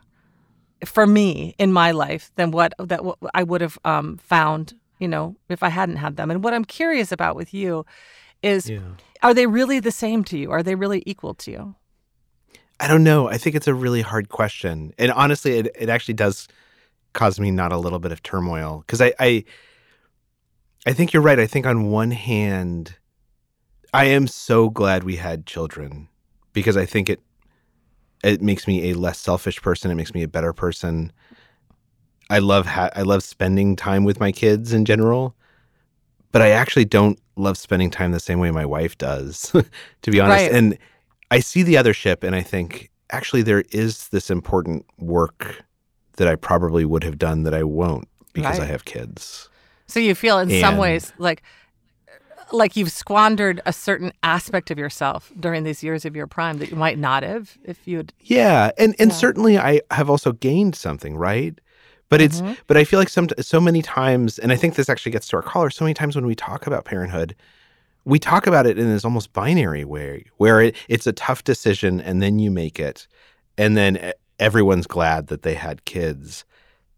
for 0.85 1.07
me 1.07 1.55
in 1.59 1.73
my 1.73 1.91
life 1.91 2.31
than 2.37 2.51
what 2.51 2.75
that 2.79 3.05
what 3.05 3.19
I 3.35 3.43
would 3.43 3.61
have 3.61 3.79
um, 3.85 4.19
found, 4.19 4.75
you 4.99 5.09
know, 5.09 5.37
if 5.49 5.63
I 5.63 5.69
hadn't 5.69 5.97
had 5.97 6.17
them. 6.17 6.31
And 6.31 6.43
what 6.43 6.55
I'm 6.55 6.65
curious 6.65 7.13
about 7.13 7.37
with 7.37 7.55
you 7.55 7.87
is, 8.43 8.71
are 9.23 9.35
they 9.35 9.47
really 9.47 9.81
the 9.81 9.91
same 9.91 10.25
to 10.25 10.39
you? 10.39 10.51
Are 10.51 10.63
they 10.63 10.75
really 10.75 11.03
equal 11.07 11.35
to 11.35 11.51
you? 11.51 11.75
I 12.79 12.89
don't 12.89 13.05
know. 13.05 13.29
I 13.29 13.39
think 13.39 13.57
it's 13.57 13.67
a 13.67 13.75
really 13.75 14.03
hard 14.03 14.29
question. 14.29 14.93
And 14.99 15.11
honestly, 15.13 15.59
it, 15.59 15.69
it 15.79 15.89
actually 15.89 16.15
does 16.15 16.47
cause 17.17 17.41
me 17.41 17.51
not 17.51 17.73
a 17.73 17.79
little 17.79 17.99
bit 17.99 18.13
of 18.13 18.23
turmoil 18.23 18.85
because 18.87 19.01
I, 19.01 19.15
I 19.19 19.45
I 20.87 20.93
think 20.93 21.13
you're 21.13 21.23
right. 21.23 21.41
I 21.41 21.47
think 21.47 21.67
on 21.67 21.91
one 21.91 22.11
hand, 22.11 22.97
I 23.93 24.05
am 24.05 24.29
so 24.29 24.69
glad 24.69 25.03
we 25.03 25.17
had 25.17 25.47
children 25.47 26.09
because 26.53 26.77
I 26.77 26.85
think 26.85 27.09
it 27.09 27.21
it 28.23 28.43
makes 28.43 28.69
me 28.69 28.91
a 28.91 28.95
less 28.95 29.19
selfish 29.19 29.63
person. 29.63 29.91
It 29.91 29.95
makes 29.95 30.13
me 30.13 30.23
a 30.23 30.29
better 30.29 30.53
person. 30.53 31.11
I 32.29 32.39
love 32.39 32.67
ha- 32.67 32.91
I 32.95 33.03
love 33.03 33.23
spending 33.23 33.77
time 33.77 34.05
with 34.05 34.21
my 34.21 34.31
kids 34.31 34.75
in 34.75 34.85
general, 34.85 35.35
but 36.33 36.43
I 36.43 36.51
actually 36.51 36.85
don't 36.85 37.19
love 37.37 37.57
spending 37.57 37.91
time 37.91 38.13
the 38.13 38.21
same 38.21 38.41
way 38.41 38.51
my 38.51 38.67
wife 38.67 38.99
does, 38.99 39.53
to 40.03 40.11
be 40.11 40.21
honest. 40.21 40.43
Right. 40.43 40.53
And 40.53 40.77
I 41.31 41.41
see 41.41 41.63
the 41.63 41.79
other 41.79 41.95
ship 41.95 42.23
and 42.23 42.37
I 42.37 42.43
think 42.43 42.91
actually 43.11 43.41
there 43.41 43.65
is 43.71 44.09
this 44.09 44.31
important 44.31 44.85
work 44.99 45.66
that 46.17 46.29
I 46.29 46.37
probably 46.37 46.85
would 46.85 47.05
have 47.05 47.19
done 47.19 47.43
that 47.45 47.55
I 47.55 47.63
won't 47.63 48.09
because 48.33 48.59
I 48.59 48.67
have 48.67 48.85
kids. 48.85 49.49
So 49.87 50.01
you 50.01 50.15
feel 50.15 50.39
in 50.39 50.51
some 50.61 50.77
ways 50.79 51.13
like 51.19 51.43
like 52.53 52.77
you've 52.77 52.93
squandered 52.93 53.61
a 53.67 53.73
certain 53.73 54.13
aspect 54.23 54.71
of 54.71 54.79
yourself 54.79 55.33
during 55.39 55.65
these 55.65 55.83
years 55.83 56.05
of 56.05 56.15
your 56.15 56.27
prime 56.29 56.59
that 56.59 56.71
you 56.71 56.77
might 56.77 56.99
not 56.99 57.23
have 57.25 57.59
if 57.65 57.87
you'd 57.89 58.13
Yeah, 58.21 58.71
and 58.79 58.95
and 58.99 59.11
Yeah. 59.11 59.17
certainly 59.17 59.59
I 59.59 59.81
have 59.91 60.09
also 60.09 60.33
gained 60.33 60.75
something, 60.77 61.17
right? 61.17 61.59
But 62.09 62.21
it's 62.21 62.41
Mhm. 62.41 62.57
but 62.69 62.77
I 62.77 62.85
feel 62.85 63.01
like 63.01 63.09
some 63.09 63.29
so 63.41 63.61
many 63.61 63.83
times, 63.83 64.39
and 64.39 64.53
I 64.53 64.57
think 64.57 64.77
this 64.77 64.89
actually 64.89 65.11
gets 65.13 65.27
to 65.29 65.37
our 65.37 65.43
caller. 65.43 65.71
So 65.71 65.85
many 65.85 65.95
times 65.95 66.15
when 66.15 66.25
we 66.27 66.37
talk 66.37 66.67
about 66.67 66.85
parenthood, 66.85 67.35
we 68.05 68.21
talk 68.21 68.47
about 68.47 68.65
it 68.67 68.79
in 68.79 68.89
this 68.89 69.05
almost 69.05 69.33
binary 69.33 69.85
way, 69.85 70.27
where 70.37 70.61
it, 70.61 70.77
it's 70.89 71.09
a 71.09 71.13
tough 71.13 71.43
decision, 71.43 72.01
and 72.01 72.23
then 72.23 72.39
you 72.39 72.53
make 72.53 72.79
it, 72.79 73.09
and 73.59 73.77
then 73.77 73.97
e- 73.97 74.13
everyone's 74.39 74.87
glad 74.87 75.29
that 75.29 75.43
they 75.43 75.55
had 75.55 75.85
kids. 75.85 76.45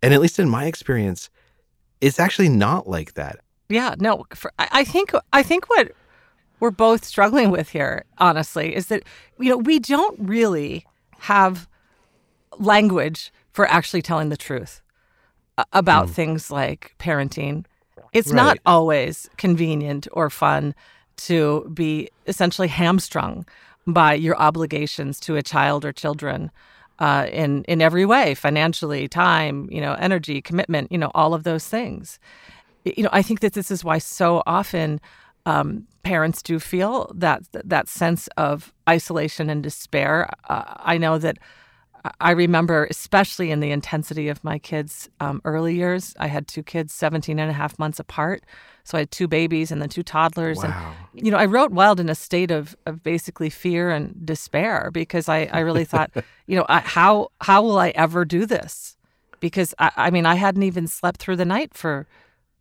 And 0.02 0.14
at 0.14 0.20
least 0.20 0.38
in 0.38 0.48
my 0.48 0.66
experience, 0.66 1.30
it's 2.00 2.20
actually 2.20 2.48
not 2.48 2.88
like 2.88 3.14
that. 3.14 3.40
Yeah, 3.68 3.94
no. 3.98 4.24
For, 4.34 4.52
I, 4.58 4.84
think 4.84 5.12
I 5.32 5.42
think 5.42 5.68
what 5.68 5.92
we're 6.60 6.70
both 6.70 7.04
struggling 7.04 7.50
with 7.50 7.68
here, 7.70 8.04
honestly, 8.18 8.74
is 8.74 8.86
that 8.86 9.02
you 9.38 9.50
know 9.50 9.58
we 9.58 9.78
don't 9.78 10.18
really 10.20 10.86
have 11.18 11.68
language 12.58 13.32
for 13.52 13.66
actually 13.66 14.02
telling 14.02 14.30
the 14.30 14.36
truth 14.36 14.80
a- 15.58 15.66
about 15.72 16.08
mm. 16.08 16.12
things 16.12 16.50
like 16.50 16.94
parenting. 16.98 17.64
It's 18.12 18.32
not 18.32 18.58
always 18.64 19.28
convenient 19.36 20.08
or 20.12 20.30
fun 20.30 20.74
to 21.18 21.70
be 21.74 22.08
essentially 22.26 22.68
hamstrung 22.68 23.44
by 23.86 24.14
your 24.14 24.36
obligations 24.38 25.20
to 25.20 25.36
a 25.36 25.42
child 25.42 25.84
or 25.84 25.92
children 25.92 26.50
uh, 26.98 27.26
in 27.32 27.64
in 27.64 27.80
every 27.80 28.04
way, 28.04 28.34
financially, 28.34 29.08
time, 29.08 29.68
you 29.70 29.80
know, 29.80 29.94
energy, 29.94 30.40
commitment, 30.42 30.90
you 30.90 30.98
know, 30.98 31.10
all 31.14 31.34
of 31.34 31.44
those 31.44 31.66
things 31.66 32.18
you 32.96 33.02
know, 33.02 33.10
I 33.12 33.22
think 33.22 33.40
that 33.40 33.52
this 33.52 33.70
is 33.70 33.84
why 33.84 33.98
so 33.98 34.42
often 34.46 35.00
um, 35.46 35.86
parents 36.02 36.42
do 36.42 36.58
feel 36.58 37.12
that 37.14 37.42
that 37.52 37.88
sense 37.88 38.28
of 38.36 38.72
isolation 38.88 39.50
and 39.50 39.62
despair. 39.62 40.28
Uh, 40.48 40.64
I 40.76 40.98
know 40.98 41.18
that 41.18 41.38
I 42.20 42.32
remember, 42.32 42.86
especially 42.90 43.50
in 43.50 43.60
the 43.60 43.70
intensity 43.70 44.28
of 44.28 44.42
my 44.44 44.58
kids' 44.58 45.08
um, 45.20 45.40
early 45.44 45.74
years. 45.74 46.14
I 46.18 46.26
had 46.26 46.46
two 46.46 46.62
kids, 46.62 46.92
17 46.92 47.38
and 47.38 47.50
a 47.50 47.54
half 47.54 47.78
months 47.78 47.98
apart. 47.98 48.44
So 48.84 48.96
I 48.96 49.00
had 49.00 49.10
two 49.10 49.28
babies 49.28 49.70
and 49.70 49.82
then 49.82 49.88
two 49.88 50.02
toddlers. 50.02 50.58
Wow. 50.58 50.94
And, 51.14 51.26
you 51.26 51.30
know, 51.30 51.36
I 51.36 51.44
wrote 51.44 51.72
Wild 51.72 52.00
in 52.00 52.08
a 52.08 52.14
state 52.14 52.50
of, 52.50 52.76
of 52.86 53.02
basically 53.02 53.50
fear 53.50 53.90
and 53.90 54.24
despair 54.24 54.90
because 54.92 55.28
I, 55.28 55.48
I 55.52 55.60
really 55.60 55.84
thought, 55.84 56.10
you 56.46 56.56
know, 56.56 56.64
I, 56.68 56.80
how, 56.80 57.30
how 57.40 57.62
will 57.62 57.78
I 57.78 57.90
ever 57.90 58.24
do 58.24 58.46
this? 58.46 58.96
Because 59.40 59.74
I, 59.78 59.90
I 59.96 60.10
mean, 60.10 60.26
I 60.26 60.36
hadn't 60.36 60.62
even 60.62 60.86
slept 60.86 61.20
through 61.20 61.36
the 61.36 61.44
night 61.44 61.74
for 61.74 62.06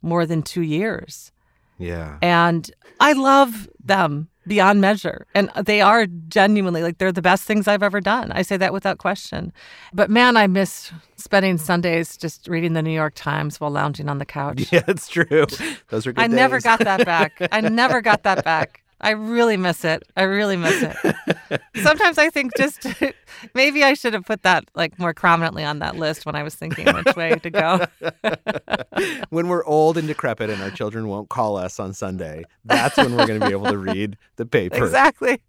more 0.01 0.25
than 0.25 0.41
two 0.41 0.61
years. 0.61 1.31
Yeah. 1.77 2.17
And 2.21 2.69
I 2.99 3.13
love 3.13 3.69
them 3.83 4.29
beyond 4.47 4.81
measure. 4.81 5.27
And 5.35 5.51
they 5.65 5.81
are 5.81 6.05
genuinely 6.05 6.83
like 6.83 6.97
they're 6.97 7.11
the 7.11 7.21
best 7.21 7.43
things 7.43 7.67
I've 7.67 7.83
ever 7.83 8.01
done. 8.01 8.31
I 8.31 8.41
say 8.41 8.57
that 8.57 8.73
without 8.73 8.97
question. 8.97 9.51
But 9.93 10.09
man, 10.09 10.37
I 10.37 10.47
miss 10.47 10.91
spending 11.15 11.57
Sundays 11.57 12.17
just 12.17 12.47
reading 12.47 12.73
the 12.73 12.81
New 12.81 12.91
York 12.91 13.13
Times 13.15 13.59
while 13.59 13.71
lounging 13.71 14.09
on 14.09 14.17
the 14.17 14.25
couch. 14.25 14.65
Yeah, 14.77 14.83
it's 14.87 15.07
true. 15.07 15.45
Those 15.89 16.05
are 16.05 16.11
good 16.11 16.21
I 16.21 16.27
never 16.27 16.59
got 16.59 16.79
that 16.79 17.05
back. 17.05 17.41
I 17.51 17.61
never 17.61 18.01
got 18.01 18.23
that 18.23 18.43
back. 18.43 18.83
I 18.99 19.11
really 19.11 19.57
miss 19.57 19.85
it. 19.85 20.03
I 20.15 20.23
really 20.23 20.57
miss 20.57 20.81
it. 20.81 21.61
Sometimes 21.83 22.17
I 22.17 22.29
think 22.29 22.55
just 22.57 22.87
maybe 23.53 23.83
I 23.83 23.93
should 23.93 24.13
have 24.13 24.25
put 24.25 24.41
that 24.41 24.65
like 24.73 24.97
more 24.97 25.13
prominently 25.13 25.63
on 25.63 25.79
that 25.79 25.97
list 25.97 26.25
when 26.25 26.35
I 26.35 26.41
was 26.41 26.55
thinking 26.55 26.87
which 26.91 27.15
way 27.15 27.35
to 27.35 27.49
go. 27.49 27.85
when 29.29 29.49
we're 29.49 29.63
old 29.65 29.97
and 29.97 30.07
decrepit 30.07 30.49
and 30.49 30.61
our 30.63 30.71
children 30.71 31.07
won't 31.07 31.29
call 31.29 31.57
us 31.57 31.79
on 31.79 31.93
Sunday, 31.93 32.43
that's 32.65 32.97
when 32.97 33.15
we're 33.15 33.27
going 33.27 33.39
to 33.39 33.45
be 33.45 33.51
able 33.51 33.67
to 33.67 33.77
read 33.77 34.17
the 34.37 34.45
paper. 34.47 34.83
Exactly. 34.83 35.41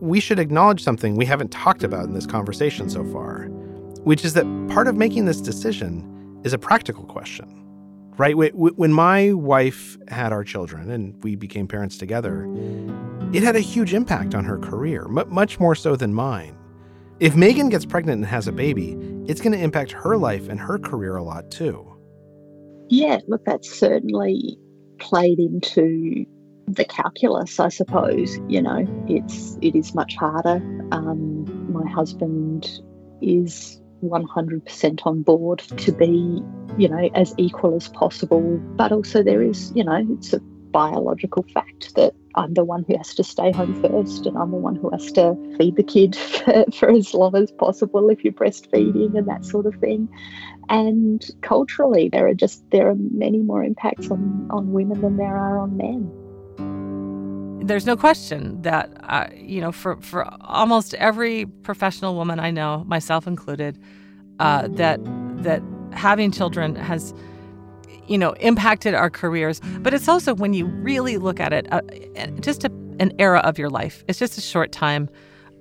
We 0.00 0.20
should 0.20 0.38
acknowledge 0.38 0.84
something 0.84 1.16
we 1.16 1.26
haven't 1.26 1.50
talked 1.50 1.82
about 1.82 2.04
in 2.04 2.14
this 2.14 2.26
conversation 2.26 2.88
so 2.88 3.04
far, 3.06 3.46
which 4.04 4.24
is 4.24 4.34
that 4.34 4.44
part 4.70 4.86
of 4.86 4.96
making 4.96 5.24
this 5.24 5.40
decision 5.40 6.40
is 6.44 6.52
a 6.52 6.58
practical 6.58 7.04
question. 7.04 7.67
Right? 8.18 8.34
Wh- 8.34 8.50
wh- 8.54 8.78
When 8.78 8.92
my 8.92 9.32
wife 9.32 9.96
had 10.08 10.32
our 10.32 10.44
children 10.44 10.90
and 10.90 11.22
we 11.22 11.36
became 11.36 11.68
parents 11.68 11.96
together, 11.96 12.46
it 13.32 13.42
had 13.42 13.56
a 13.56 13.60
huge 13.60 13.94
impact 13.94 14.34
on 14.34 14.44
her 14.44 14.58
career, 14.58 15.06
mu 15.08 15.24
much 15.26 15.60
more 15.60 15.74
so 15.74 15.96
than 15.96 16.12
mine. 16.12 16.56
If 17.20 17.34
Megan 17.36 17.68
gets 17.68 17.84
pregnant 17.84 18.18
and 18.18 18.26
has 18.26 18.46
a 18.48 18.52
baby, 18.52 18.96
it's 19.26 19.40
going 19.40 19.52
to 19.52 19.58
impact 19.58 19.92
her 19.92 20.16
life 20.16 20.48
and 20.48 20.58
her 20.60 20.78
career 20.78 21.16
a 21.16 21.22
lot 21.22 21.50
too. 21.50 21.84
Yeah, 22.88 23.18
look, 23.28 23.44
that's 23.44 23.70
certainly 23.72 24.58
played 24.98 25.38
into 25.38 26.24
the 26.66 26.84
calculus, 26.84 27.60
I 27.60 27.68
suppose. 27.68 28.38
You 28.48 28.62
know, 28.62 28.84
it's 29.08 29.58
it 29.62 29.74
is 29.76 29.94
much 29.94 30.16
harder. 30.16 30.56
Um, 30.92 31.72
my 31.72 31.88
husband 31.90 32.68
is 33.20 33.80
100% 34.02 35.06
on 35.06 35.22
board 35.22 35.58
to 35.58 35.92
be, 35.92 36.42
you 36.76 36.88
know, 36.88 37.10
as 37.14 37.34
equal 37.38 37.74
as 37.76 37.88
possible. 37.88 38.58
But 38.76 38.92
also, 38.92 39.22
there 39.22 39.42
is, 39.42 39.72
you 39.74 39.84
know, 39.84 40.06
it's 40.10 40.32
a 40.32 40.40
biological 40.40 41.44
fact 41.54 41.94
that 41.96 42.14
I'm 42.34 42.54
the 42.54 42.64
one 42.64 42.84
who 42.86 42.96
has 42.96 43.14
to 43.14 43.24
stay 43.24 43.50
home 43.50 43.80
first, 43.82 44.26
and 44.26 44.36
I'm 44.36 44.50
the 44.50 44.58
one 44.58 44.76
who 44.76 44.90
has 44.90 45.10
to 45.12 45.34
feed 45.58 45.76
the 45.76 45.82
kid 45.82 46.14
for, 46.16 46.64
for 46.72 46.90
as 46.90 47.14
long 47.14 47.34
as 47.36 47.50
possible 47.50 48.10
if 48.10 48.22
you're 48.22 48.32
breastfeeding 48.32 49.16
and 49.16 49.26
that 49.28 49.44
sort 49.44 49.66
of 49.66 49.74
thing. 49.76 50.08
And 50.68 51.24
culturally, 51.40 52.08
there 52.10 52.28
are 52.28 52.34
just 52.34 52.62
there 52.70 52.90
are 52.90 52.94
many 52.94 53.38
more 53.38 53.64
impacts 53.64 54.10
on 54.10 54.48
on 54.50 54.72
women 54.72 55.00
than 55.00 55.16
there 55.16 55.36
are 55.36 55.58
on 55.58 55.76
men. 55.76 56.12
There's 57.68 57.86
no 57.86 57.96
question 57.96 58.60
that 58.62 59.32
you 59.36 59.60
know 59.60 59.72
for 59.72 59.96
for 60.00 60.26
almost 60.42 60.94
every 60.94 61.46
professional 61.46 62.14
woman 62.14 62.40
I 62.40 62.50
know, 62.50 62.84
myself 62.86 63.26
included, 63.26 63.78
uh, 64.40 64.68
that 64.72 65.00
that 65.42 65.62
having 65.92 66.30
children 66.32 66.74
has 66.76 67.14
you 68.06 68.18
know 68.18 68.32
impacted 68.34 68.94
our 68.94 69.10
careers. 69.10 69.60
But 69.80 69.94
it's 69.94 70.08
also 70.08 70.34
when 70.34 70.54
you 70.54 70.66
really 70.66 71.18
look 71.18 71.40
at 71.40 71.52
it, 71.52 71.66
uh, 71.72 71.80
just 72.40 72.64
a, 72.64 72.72
an 72.98 73.12
era 73.18 73.40
of 73.40 73.58
your 73.58 73.70
life. 73.70 74.04
It's 74.08 74.18
just 74.18 74.38
a 74.38 74.40
short 74.42 74.72
time 74.72 75.08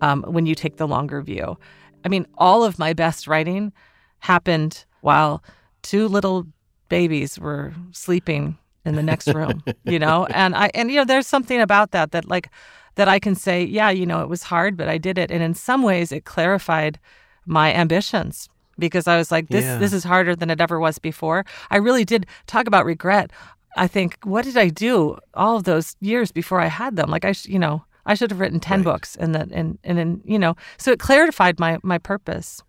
um, 0.02 0.24
when 0.24 0.46
you 0.46 0.56
take 0.56 0.78
the 0.78 0.88
longer 0.88 1.22
view. 1.22 1.58
I 2.06 2.10
mean, 2.10 2.26
all 2.38 2.64
of 2.64 2.80
my 2.80 2.94
best 2.94 3.28
writing 3.28 3.74
happened 4.20 4.86
while 5.02 5.44
two 5.82 6.08
little 6.08 6.48
babies 6.90 7.38
were 7.38 7.74
sleeping 7.92 8.58
in 8.88 8.96
the 8.96 9.04
next 9.04 9.28
room, 9.28 9.64
you 9.86 10.00
know? 10.00 10.26
And 10.28 10.56
I 10.56 10.72
and 10.74 10.90
you 10.90 10.98
know 10.98 11.06
there's 11.06 11.28
something 11.28 11.62
about 11.62 11.92
that 11.92 12.12
that 12.12 12.26
like 12.28 12.50
that 12.96 13.08
I 13.08 13.20
can 13.20 13.36
say, 13.36 13.64
yeah, 13.64 13.90
you 13.92 14.06
know, 14.06 14.22
it 14.22 14.30
was 14.30 14.44
hard, 14.44 14.76
but 14.78 14.88
I 14.90 14.98
did 14.98 15.18
it. 15.18 15.30
And 15.32 15.44
in 15.44 15.54
some 15.54 15.84
ways 15.84 16.12
it 16.12 16.26
clarified 16.26 17.00
my 17.46 17.74
ambitions 17.74 18.50
because 18.80 19.08
I 19.08 19.18
was 19.18 19.32
like 19.32 19.48
this 19.50 19.66
Yeah. 19.66 19.78
this 19.78 19.94
is 19.94 20.04
harder 20.04 20.36
than 20.36 20.50
it 20.50 20.62
ever 20.62 20.80
was 20.80 21.00
before. 21.00 21.46
I 21.70 21.78
really 21.78 22.06
did 22.06 22.26
talk 22.48 22.68
about 22.68 22.86
regret. 22.86 23.32
I 23.76 23.88
think 23.88 24.18
what 24.24 24.44
did 24.46 24.58
I 24.58 24.70
do 24.70 25.18
all 25.34 25.58
of 25.58 25.64
those 25.64 25.96
years 26.02 26.32
before 26.32 26.60
I 26.60 26.68
had 26.68 26.96
them? 26.96 27.10
Like 27.12 27.26
I 27.26 27.34
sh- 27.34 27.46
you 27.48 27.60
know, 27.60 27.84
I 28.08 28.16
should 28.16 28.32
have 28.32 28.40
written 28.40 28.60
10 28.60 28.80
Right. 28.80 28.84
books 28.92 29.16
and 29.16 29.36
then 29.36 29.52
and 29.54 29.78
and 29.84 29.98
then, 29.98 30.22
you 30.26 30.40
know, 30.40 30.56
so 30.78 30.92
it 30.92 31.00
clarified 31.00 31.60
my 31.60 31.78
my 31.84 32.00
purpose. 32.00 32.64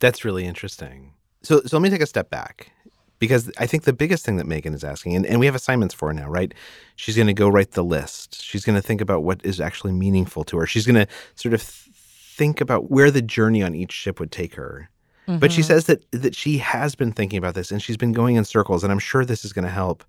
That's 0.00 0.24
really 0.24 0.44
interesting. 0.44 1.12
So, 1.42 1.60
so 1.66 1.76
let 1.76 1.82
me 1.82 1.90
take 1.90 2.02
a 2.02 2.06
step 2.06 2.30
back 2.30 2.70
because 3.18 3.50
I 3.58 3.66
think 3.66 3.84
the 3.84 3.92
biggest 3.92 4.24
thing 4.24 4.36
that 4.36 4.46
Megan 4.46 4.74
is 4.74 4.84
asking, 4.84 5.14
and, 5.14 5.24
and 5.26 5.40
we 5.40 5.46
have 5.46 5.54
assignments 5.54 5.94
for 5.94 6.08
her 6.08 6.14
now, 6.14 6.28
right? 6.28 6.52
She's 6.96 7.16
going 7.16 7.26
to 7.28 7.32
go 7.34 7.48
write 7.48 7.72
the 7.72 7.84
list. 7.84 8.42
She's 8.42 8.64
going 8.64 8.76
to 8.76 8.82
think 8.82 9.00
about 9.00 9.22
what 9.22 9.40
is 9.44 9.60
actually 9.60 9.92
meaningful 9.92 10.44
to 10.44 10.58
her. 10.58 10.66
She's 10.66 10.86
going 10.86 10.96
to 11.06 11.06
sort 11.34 11.54
of 11.54 11.60
th- 11.60 11.94
think 12.36 12.60
about 12.60 12.90
where 12.90 13.10
the 13.10 13.22
journey 13.22 13.62
on 13.62 13.74
each 13.74 13.92
ship 13.92 14.18
would 14.20 14.32
take 14.32 14.54
her. 14.56 14.90
But 15.26 15.52
she 15.52 15.62
Mhm. 15.62 15.64
says 15.64 15.86
that 15.86 16.04
that 16.12 16.34
she 16.36 16.58
has 16.58 16.94
been 16.94 17.12
thinking 17.12 17.38
about 17.38 17.54
this 17.54 17.70
and 17.72 17.80
she's 17.82 17.96
been 17.96 18.12
going 18.12 18.36
in 18.36 18.44
circles, 18.44 18.82
and 18.84 18.92
I'm 18.92 18.98
sure 18.98 19.24
this 19.24 19.42
is 19.44 19.54
going 19.54 19.64
to 19.64 19.70
help. 19.70 20.04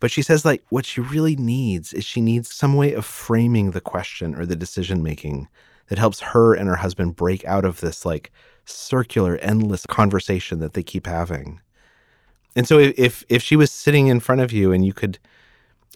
But 0.00 0.10
she 0.10 0.20
says 0.20 0.44
like 0.44 0.62
what 0.68 0.84
she 0.84 1.00
really 1.00 1.36
needs 1.36 1.94
is 1.94 2.04
she 2.04 2.20
needs 2.20 2.52
some 2.54 2.74
way 2.74 2.92
of 2.92 3.06
framing 3.06 3.70
the 3.70 3.80
question 3.80 4.34
or 4.34 4.44
the 4.44 4.56
decision 4.56 5.02
making 5.02 5.48
that 5.88 5.98
helps 5.98 6.20
her 6.20 6.52
and 6.54 6.68
her 6.68 6.76
husband 6.76 7.16
break 7.16 7.44
out 7.46 7.64
of 7.64 7.80
this 7.80 8.04
like 8.04 8.30
circular, 8.66 9.36
endless 9.38 9.86
conversation 9.86 10.58
that 10.58 10.74
they 10.74 10.82
keep 10.82 11.06
having. 11.06 11.60
And 12.58 12.66
so 12.66 12.80
if 12.80 13.22
if, 13.28 13.40
she 13.40 13.54
was 13.54 13.70
sitting 13.70 14.08
in 14.08 14.18
front 14.18 14.40
of 14.40 14.50
you 14.50 14.72
and 14.72 14.84
you 14.84 14.92
could 14.92 15.20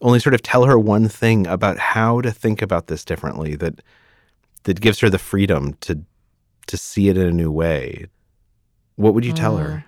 only 0.00 0.20
sort 0.20 0.32
of 0.32 0.42
tell 0.42 0.64
her 0.64 0.78
one 0.78 1.08
thing 1.08 1.44
about 1.48 1.76
how 1.76 2.20
to 2.20 2.30
think 2.30 2.62
about 2.62 2.86
this 2.86 3.04
differently 3.04 3.56
that 3.56 3.80
that 4.62 4.80
gives 4.80 5.00
her 5.00 5.10
the 5.10 5.18
freedom 5.18 5.74
to 5.80 6.04
to 6.68 6.76
see 6.76 7.08
it 7.08 7.16
in 7.16 7.26
a 7.26 7.32
new 7.32 7.50
way, 7.50 8.06
what 8.94 9.12
would 9.12 9.24
you 9.24 9.32
tell 9.32 9.56
her? 9.56 9.84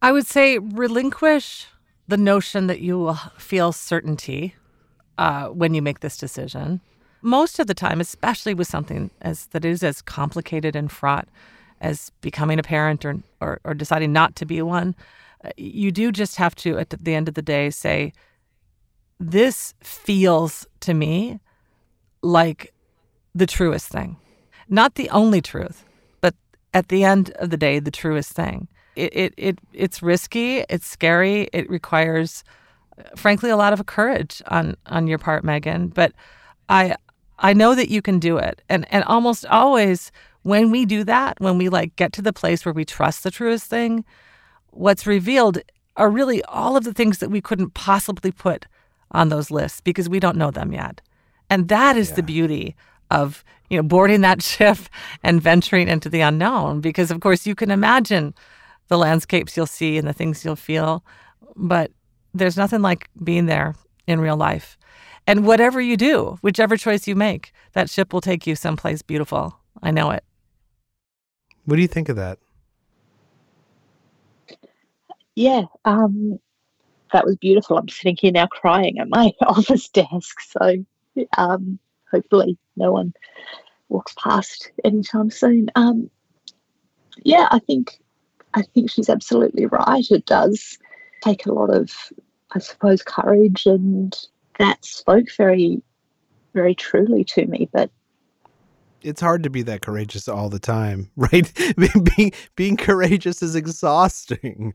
I 0.00 0.12
would 0.12 0.28
say 0.28 0.58
relinquish 0.58 1.66
the 2.06 2.16
notion 2.16 2.68
that 2.68 2.78
you 2.78 2.96
will 3.00 3.18
feel 3.36 3.72
certainty 3.72 4.54
uh, 5.18 5.48
when 5.48 5.74
you 5.74 5.82
make 5.82 6.00
this 6.00 6.16
decision. 6.16 6.80
Most 7.20 7.58
of 7.58 7.66
the 7.66 7.74
time, 7.74 8.00
especially 8.00 8.54
with 8.54 8.68
something 8.68 9.10
as 9.20 9.46
that 9.46 9.64
is 9.64 9.82
as 9.82 10.00
complicated 10.00 10.76
and 10.76 10.92
fraught 10.92 11.26
as 11.80 12.10
becoming 12.20 12.58
a 12.58 12.62
parent 12.62 13.04
or 13.04 13.16
or, 13.40 13.60
or 13.64 13.74
deciding 13.74 14.12
not 14.12 14.36
to 14.36 14.46
be 14.46 14.62
one, 14.62 14.94
uh, 15.44 15.50
you 15.56 15.90
do 15.92 16.12
just 16.12 16.36
have 16.36 16.54
to 16.56 16.78
at 16.78 16.90
the 16.90 17.14
end 17.14 17.28
of 17.28 17.34
the 17.34 17.42
day 17.42 17.70
say, 17.70 18.12
"This 19.18 19.74
feels 19.80 20.66
to 20.80 20.94
me 20.94 21.40
like 22.22 22.72
the 23.34 23.46
truest 23.46 23.88
thing, 23.88 24.16
not 24.68 24.94
the 24.94 25.10
only 25.10 25.40
truth, 25.40 25.84
but 26.20 26.34
at 26.72 26.88
the 26.88 27.04
end 27.04 27.30
of 27.32 27.50
the 27.50 27.56
day, 27.56 27.78
the 27.78 27.90
truest 27.90 28.32
thing." 28.32 28.68
it, 28.96 29.16
it, 29.16 29.34
it 29.36 29.58
it's 29.72 30.02
risky, 30.02 30.64
it's 30.68 30.86
scary, 30.86 31.48
it 31.52 31.68
requires 31.68 32.44
frankly 33.16 33.50
a 33.50 33.56
lot 33.56 33.72
of 33.72 33.84
courage 33.86 34.42
on 34.48 34.76
on 34.86 35.06
your 35.06 35.18
part, 35.18 35.44
Megan. 35.44 35.88
But 35.88 36.12
I 36.68 36.96
I 37.38 37.52
know 37.52 37.74
that 37.74 37.90
you 37.90 38.02
can 38.02 38.18
do 38.18 38.36
it. 38.38 38.62
And 38.68 38.86
and 38.90 39.04
almost 39.04 39.46
always 39.46 40.12
when 40.44 40.70
we 40.70 40.84
do 40.84 41.04
that, 41.04 41.40
when 41.40 41.58
we 41.58 41.68
like 41.68 41.96
get 41.96 42.12
to 42.12 42.22
the 42.22 42.32
place 42.32 42.64
where 42.64 42.72
we 42.72 42.84
trust 42.84 43.24
the 43.24 43.30
truest 43.30 43.64
thing, 43.64 44.04
what's 44.70 45.06
revealed 45.06 45.58
are 45.96 46.10
really 46.10 46.42
all 46.44 46.76
of 46.76 46.84
the 46.84 46.92
things 46.92 47.18
that 47.18 47.30
we 47.30 47.40
couldn't 47.40 47.72
possibly 47.72 48.30
put 48.30 48.66
on 49.10 49.30
those 49.30 49.50
lists 49.50 49.80
because 49.80 50.08
we 50.08 50.20
don't 50.20 50.36
know 50.36 50.50
them 50.50 50.72
yet. 50.72 51.00
And 51.48 51.68
that 51.68 51.96
is 51.96 52.12
the 52.12 52.22
beauty 52.22 52.76
of 53.10 53.42
you 53.70 53.78
know 53.78 53.82
boarding 53.82 54.20
that 54.20 54.42
ship 54.52 54.78
and 55.22 55.40
venturing 55.40 55.88
into 55.88 56.10
the 56.10 56.20
unknown 56.20 56.80
because 56.80 57.10
of 57.10 57.20
course 57.20 57.46
you 57.46 57.54
can 57.54 57.70
imagine 57.70 58.34
the 58.88 58.98
landscapes 58.98 59.56
you'll 59.56 59.66
see 59.66 59.96
and 59.96 60.06
the 60.06 60.12
things 60.12 60.44
you'll 60.44 60.56
feel 60.56 61.04
but 61.56 61.90
there's 62.32 62.56
nothing 62.56 62.82
like 62.82 63.08
being 63.22 63.46
there 63.46 63.74
in 64.06 64.20
real 64.20 64.36
life. 64.36 64.76
And 65.26 65.46
whatever 65.46 65.80
you 65.80 65.96
do 65.96 66.38
whichever 66.42 66.76
choice 66.76 67.06
you 67.06 67.14
make 67.14 67.52
that 67.72 67.88
ship 67.88 68.12
will 68.12 68.20
take 68.20 68.46
you 68.46 68.56
someplace 68.56 69.00
beautiful. 69.00 69.58
I 69.82 69.90
know 69.90 70.10
it 70.10 70.24
What 71.64 71.76
do 71.76 71.82
you 71.82 71.88
think 71.88 72.08
of 72.08 72.16
that? 72.16 72.38
Yeah, 75.34 75.62
um, 75.84 76.38
that 77.12 77.24
was 77.24 77.36
beautiful. 77.36 77.78
I'm 77.78 77.88
sitting 77.88 78.16
here 78.20 78.32
now 78.32 78.46
crying 78.46 78.98
at 78.98 79.08
my 79.08 79.32
office 79.46 79.88
desk. 79.88 80.40
So 80.40 80.84
um, 81.36 81.78
hopefully 82.10 82.58
no 82.76 82.92
one 82.92 83.14
walks 83.88 84.14
past 84.22 84.70
anytime 84.84 85.30
soon. 85.30 85.70
Um, 85.74 86.10
yeah, 87.22 87.48
I 87.50 87.58
think 87.60 88.00
I 88.54 88.62
think 88.62 88.90
she's 88.90 89.08
absolutely 89.08 89.66
right. 89.66 90.04
It 90.10 90.26
does 90.26 90.78
take 91.22 91.46
a 91.46 91.52
lot 91.52 91.74
of, 91.74 91.90
I 92.52 92.58
suppose, 92.58 93.02
courage, 93.02 93.66
and 93.66 94.16
that 94.58 94.84
spoke 94.84 95.26
very, 95.36 95.82
very 96.52 96.74
truly 96.74 97.24
to 97.24 97.46
me. 97.46 97.68
But 97.72 97.90
It's 99.04 99.20
hard 99.20 99.42
to 99.42 99.50
be 99.50 99.62
that 99.62 99.82
courageous 99.82 100.28
all 100.28 100.48
the 100.48 100.58
time, 100.58 101.10
right? 101.16 101.50
Being- 102.16 102.32
being 102.56 102.76
courageous 102.76 103.42
is 103.42 103.54
exhausting. 103.54 104.74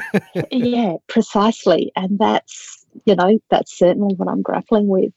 yeah, 0.50 0.96
precisely, 1.08 1.90
and 1.96 2.18
that's 2.18 2.86
you 3.04 3.14
know 3.16 3.38
that's 3.50 3.76
certainly 3.76 4.14
what 4.14 4.28
I'm 4.28 4.42
grappling 4.42 4.88
with. 4.88 5.12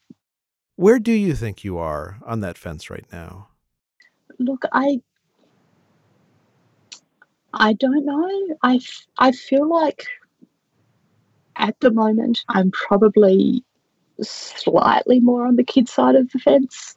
Where 0.76 1.00
do 1.00 1.12
you 1.12 1.36
think 1.36 1.64
you 1.64 1.78
are 1.78 2.18
on 2.26 2.40
that 2.40 2.58
fence 2.58 2.90
right 2.90 3.06
now? 3.12 3.50
Look, 4.40 4.64
I 4.72 5.00
I 7.54 7.74
don't 7.74 8.06
know. 8.06 8.58
I 8.64 8.80
I 9.18 9.32
feel 9.32 9.70
like 9.70 10.06
at 11.56 11.80
the 11.82 11.92
moment 11.92 12.44
I'm 12.50 12.72
probably 12.72 13.64
slightly 14.22 15.20
more 15.20 15.46
on 15.46 15.56
the 15.56 15.64
kid 15.64 15.90
side 15.90 16.16
of 16.16 16.32
the 16.32 16.40
fence 16.40 16.96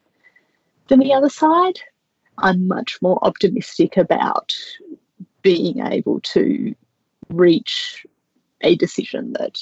than 0.89 1.01
the 1.01 1.13
other 1.13 1.29
side. 1.29 1.81
I'm 2.39 2.69
much 2.69 2.99
more 3.01 3.19
optimistic 3.23 3.97
about 3.97 4.55
being 5.43 5.81
able 5.81 6.21
to 6.21 6.75
reach 7.29 8.07
a 8.61 8.77
decision 8.77 9.33
that 9.39 9.59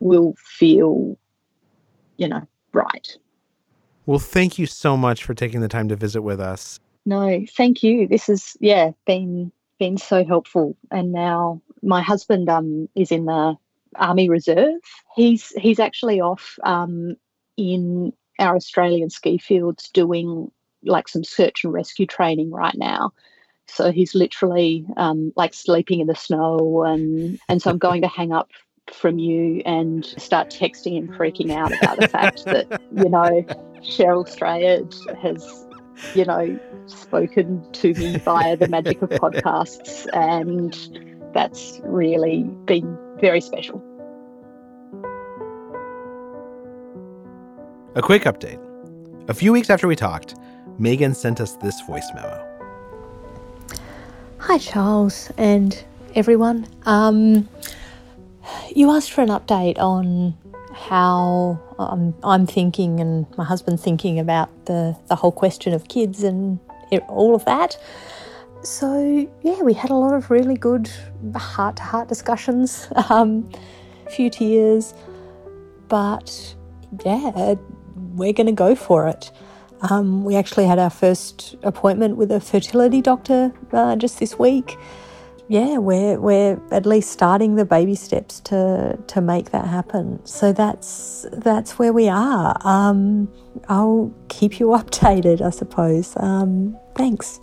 will 0.00 0.34
feel, 0.38 1.18
you 2.16 2.28
know, 2.28 2.46
right. 2.72 3.16
Well, 4.04 4.18
thank 4.18 4.58
you 4.58 4.66
so 4.66 4.96
much 4.96 5.24
for 5.24 5.34
taking 5.34 5.60
the 5.60 5.68
time 5.68 5.88
to 5.88 5.96
visit 5.96 6.22
with 6.22 6.40
us. 6.40 6.78
No, 7.06 7.44
thank 7.56 7.82
you. 7.82 8.06
This 8.08 8.26
has 8.26 8.56
yeah 8.60 8.90
been 9.06 9.52
been 9.78 9.96
so 9.96 10.24
helpful. 10.24 10.76
And 10.90 11.12
now 11.12 11.62
my 11.82 12.02
husband 12.02 12.48
um 12.48 12.88
is 12.94 13.10
in 13.12 13.26
the 13.26 13.56
Army 13.96 14.28
Reserve. 14.28 14.80
He's 15.14 15.50
he's 15.50 15.78
actually 15.78 16.20
off 16.20 16.58
um 16.62 17.16
in 17.56 18.12
our 18.38 18.56
Australian 18.56 19.10
ski 19.10 19.38
fields 19.38 19.88
doing 19.90 20.50
like 20.82 21.08
some 21.08 21.24
search 21.24 21.64
and 21.64 21.72
rescue 21.72 22.06
training 22.06 22.50
right 22.50 22.76
now. 22.76 23.12
So 23.68 23.90
he's 23.90 24.14
literally 24.14 24.86
um, 24.96 25.32
like 25.36 25.52
sleeping 25.52 26.00
in 26.00 26.06
the 26.06 26.14
snow, 26.14 26.84
and 26.84 27.38
and 27.48 27.60
so 27.60 27.70
I'm 27.70 27.78
going 27.78 28.02
to 28.02 28.08
hang 28.08 28.32
up 28.32 28.50
from 28.92 29.18
you 29.18 29.62
and 29.66 30.04
start 30.04 30.50
texting 30.50 30.96
and 30.96 31.10
freaking 31.10 31.50
out 31.50 31.72
about 31.72 31.98
the 31.98 32.08
fact 32.08 32.44
that 32.44 32.80
you 32.92 33.08
know 33.08 33.44
Cheryl 33.82 34.28
Strayed 34.28 34.94
has 35.20 35.66
you 36.14 36.24
know, 36.24 36.58
spoken 36.86 37.64
to 37.72 37.92
me 37.94 38.18
via 38.18 38.56
the 38.56 38.68
magic 38.68 39.02
of 39.02 39.10
podcasts, 39.10 40.06
and 40.12 41.32
that's 41.34 41.80
really 41.84 42.44
been 42.64 42.98
very 43.20 43.40
special. 43.40 43.82
A 47.96 48.02
quick 48.02 48.24
update. 48.24 48.60
A 49.26 49.32
few 49.32 49.54
weeks 49.54 49.70
after 49.70 49.88
we 49.88 49.96
talked, 49.96 50.34
Megan 50.78 51.14
sent 51.14 51.40
us 51.40 51.56
this 51.56 51.80
voice 51.80 52.06
memo. 52.14 52.46
Hi, 54.36 54.58
Charles, 54.58 55.32
and 55.38 55.82
everyone. 56.14 56.66
Um, 56.84 57.48
you 58.74 58.90
asked 58.90 59.12
for 59.12 59.22
an 59.22 59.30
update 59.30 59.78
on 59.78 60.36
how 60.74 61.58
um, 61.78 62.14
I'm 62.22 62.46
thinking 62.46 63.00
and 63.00 63.24
my 63.38 63.44
husband 63.44 63.80
thinking 63.80 64.18
about 64.18 64.50
the, 64.66 64.94
the 65.06 65.14
whole 65.14 65.32
question 65.32 65.72
of 65.72 65.88
kids 65.88 66.22
and 66.22 66.60
all 67.08 67.34
of 67.34 67.46
that. 67.46 67.78
So, 68.62 69.26
yeah, 69.42 69.62
we 69.62 69.72
had 69.72 69.88
a 69.90 69.94
lot 69.96 70.12
of 70.12 70.30
really 70.30 70.58
good 70.58 70.90
heart 71.34 71.76
to 71.76 71.82
heart 71.82 72.08
discussions, 72.08 72.88
um, 73.08 73.50
a 74.06 74.10
few 74.10 74.28
tears, 74.28 74.92
but 75.88 76.54
yeah, 77.02 77.54
we're 78.16 78.32
going 78.32 78.46
to 78.46 78.52
go 78.52 78.74
for 78.74 79.08
it. 79.08 79.30
Um, 79.90 80.24
we 80.24 80.36
actually 80.36 80.66
had 80.66 80.78
our 80.78 80.90
first 80.90 81.56
appointment 81.62 82.16
with 82.16 82.32
a 82.32 82.40
fertility 82.40 83.02
doctor 83.02 83.52
uh, 83.72 83.96
just 83.96 84.18
this 84.18 84.38
week. 84.38 84.76
Yeah, 85.48 85.78
we're 85.78 86.18
we're 86.18 86.60
at 86.72 86.86
least 86.86 87.12
starting 87.12 87.54
the 87.54 87.64
baby 87.64 87.94
steps 87.94 88.40
to 88.40 88.98
to 89.06 89.20
make 89.20 89.50
that 89.50 89.66
happen. 89.66 90.24
So 90.26 90.52
that's 90.52 91.24
that's 91.32 91.78
where 91.78 91.92
we 91.92 92.08
are. 92.08 92.56
Um, 92.64 93.28
I'll 93.68 94.12
keep 94.28 94.58
you 94.58 94.66
updated, 94.80 95.42
I 95.42 95.50
suppose. 95.50 96.14
Um, 96.16 96.76
thanks. 96.96 97.40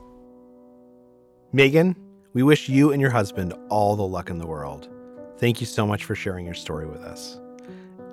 Megan, 1.53 1.95
we 2.33 2.43
wish 2.43 2.67
you 2.67 2.91
and 2.91 2.99
your 2.99 3.11
husband 3.11 3.53
all 3.69 3.95
the 3.95 4.07
luck 4.07 4.29
in 4.29 4.37
the 4.37 4.47
world. 4.47 4.89
Thank 5.37 5.61
you 5.61 5.67
so 5.67 5.85
much 5.85 6.03
for 6.03 6.15
sharing 6.15 6.45
your 6.45 6.55
story 6.55 6.87
with 6.87 7.01
us. 7.01 7.39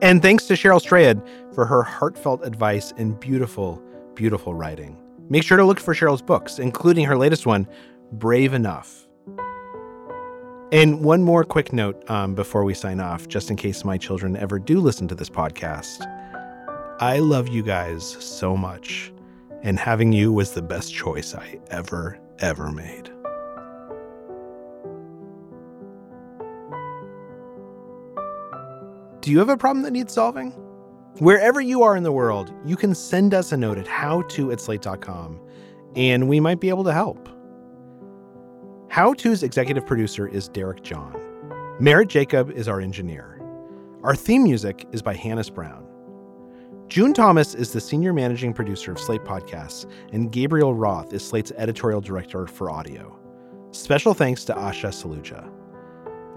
And 0.02 0.22
thanks 0.22 0.46
to 0.46 0.54
Cheryl 0.54 0.80
Strayed 0.80 1.20
for 1.54 1.66
her 1.66 1.82
heartfelt 1.82 2.44
advice 2.44 2.92
and 2.96 3.18
beautiful, 3.20 3.82
beautiful 4.14 4.54
writing. 4.54 4.96
Make 5.28 5.42
sure 5.42 5.58
to 5.58 5.64
look 5.64 5.78
for 5.78 5.94
Cheryl's 5.94 6.22
books, 6.22 6.58
including 6.58 7.04
her 7.04 7.16
latest 7.16 7.46
one, 7.46 7.68
Brave 8.12 8.54
Enough. 8.54 9.06
And 10.72 11.04
one 11.04 11.22
more 11.22 11.44
quick 11.44 11.72
note 11.72 12.08
um, 12.08 12.34
before 12.34 12.64
we 12.64 12.74
sign 12.74 13.00
off, 13.00 13.28
just 13.28 13.50
in 13.50 13.56
case 13.56 13.84
my 13.84 13.98
children 13.98 14.36
ever 14.36 14.58
do 14.58 14.80
listen 14.80 15.06
to 15.08 15.14
this 15.14 15.28
podcast. 15.28 16.06
I 17.00 17.18
love 17.18 17.48
you 17.48 17.62
guys 17.62 18.04
so 18.04 18.56
much, 18.56 19.12
and 19.62 19.78
having 19.78 20.12
you 20.12 20.32
was 20.32 20.52
the 20.52 20.62
best 20.62 20.94
choice 20.94 21.34
I 21.34 21.58
ever, 21.70 22.18
ever 22.38 22.70
made. 22.70 23.10
Do 29.20 29.30
you 29.30 29.38
have 29.38 29.50
a 29.50 29.56
problem 29.56 29.82
that 29.82 29.90
needs 29.90 30.14
solving? 30.14 30.52
Wherever 31.18 31.60
you 31.60 31.82
are 31.82 31.96
in 31.96 32.02
the 32.02 32.12
world, 32.12 32.54
you 32.64 32.76
can 32.76 32.94
send 32.94 33.34
us 33.34 33.52
a 33.52 33.56
note 33.56 33.76
at 33.76 33.86
howto 33.86 34.50
at 34.52 34.60
slate.com 34.60 35.38
and 35.94 36.28
we 36.28 36.40
might 36.40 36.60
be 36.60 36.68
able 36.68 36.84
to 36.84 36.92
help. 36.92 37.28
How 38.88 39.12
To's 39.12 39.42
executive 39.42 39.86
producer 39.86 40.26
is 40.26 40.48
Derek 40.48 40.82
John. 40.82 41.16
Merritt 41.78 42.08
Jacob 42.08 42.50
is 42.50 42.66
our 42.68 42.80
engineer. 42.80 43.40
Our 44.02 44.16
theme 44.16 44.42
music 44.42 44.86
is 44.92 45.02
by 45.02 45.14
Hannis 45.14 45.50
Brown. 45.50 45.86
June 46.88 47.12
Thomas 47.12 47.54
is 47.54 47.72
the 47.72 47.80
senior 47.80 48.12
managing 48.12 48.52
producer 48.52 48.90
of 48.90 48.98
Slate 48.98 49.22
Podcasts, 49.22 49.88
and 50.12 50.32
Gabriel 50.32 50.74
Roth 50.74 51.12
is 51.12 51.24
Slate's 51.24 51.52
editorial 51.56 52.00
director 52.00 52.46
for 52.46 52.70
audio. 52.70 53.16
Special 53.70 54.14
thanks 54.14 54.44
to 54.46 54.54
Asha 54.54 54.88
Saluja. 54.88 55.59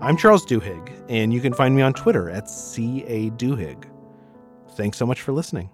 I'm 0.02 0.18
Charles 0.18 0.46
Duhigg, 0.46 1.06
and 1.08 1.34
you 1.34 1.40
can 1.40 1.54
find 1.54 1.76
me 1.76 1.82
on 1.82 1.94
Twitter 1.94 2.30
at 2.30 2.50
CA 2.50 3.30
Duhigg. 3.32 3.86
Thanks 4.72 4.98
so 4.98 5.06
much 5.06 5.22
for 5.22 5.32
listening. 5.32 5.70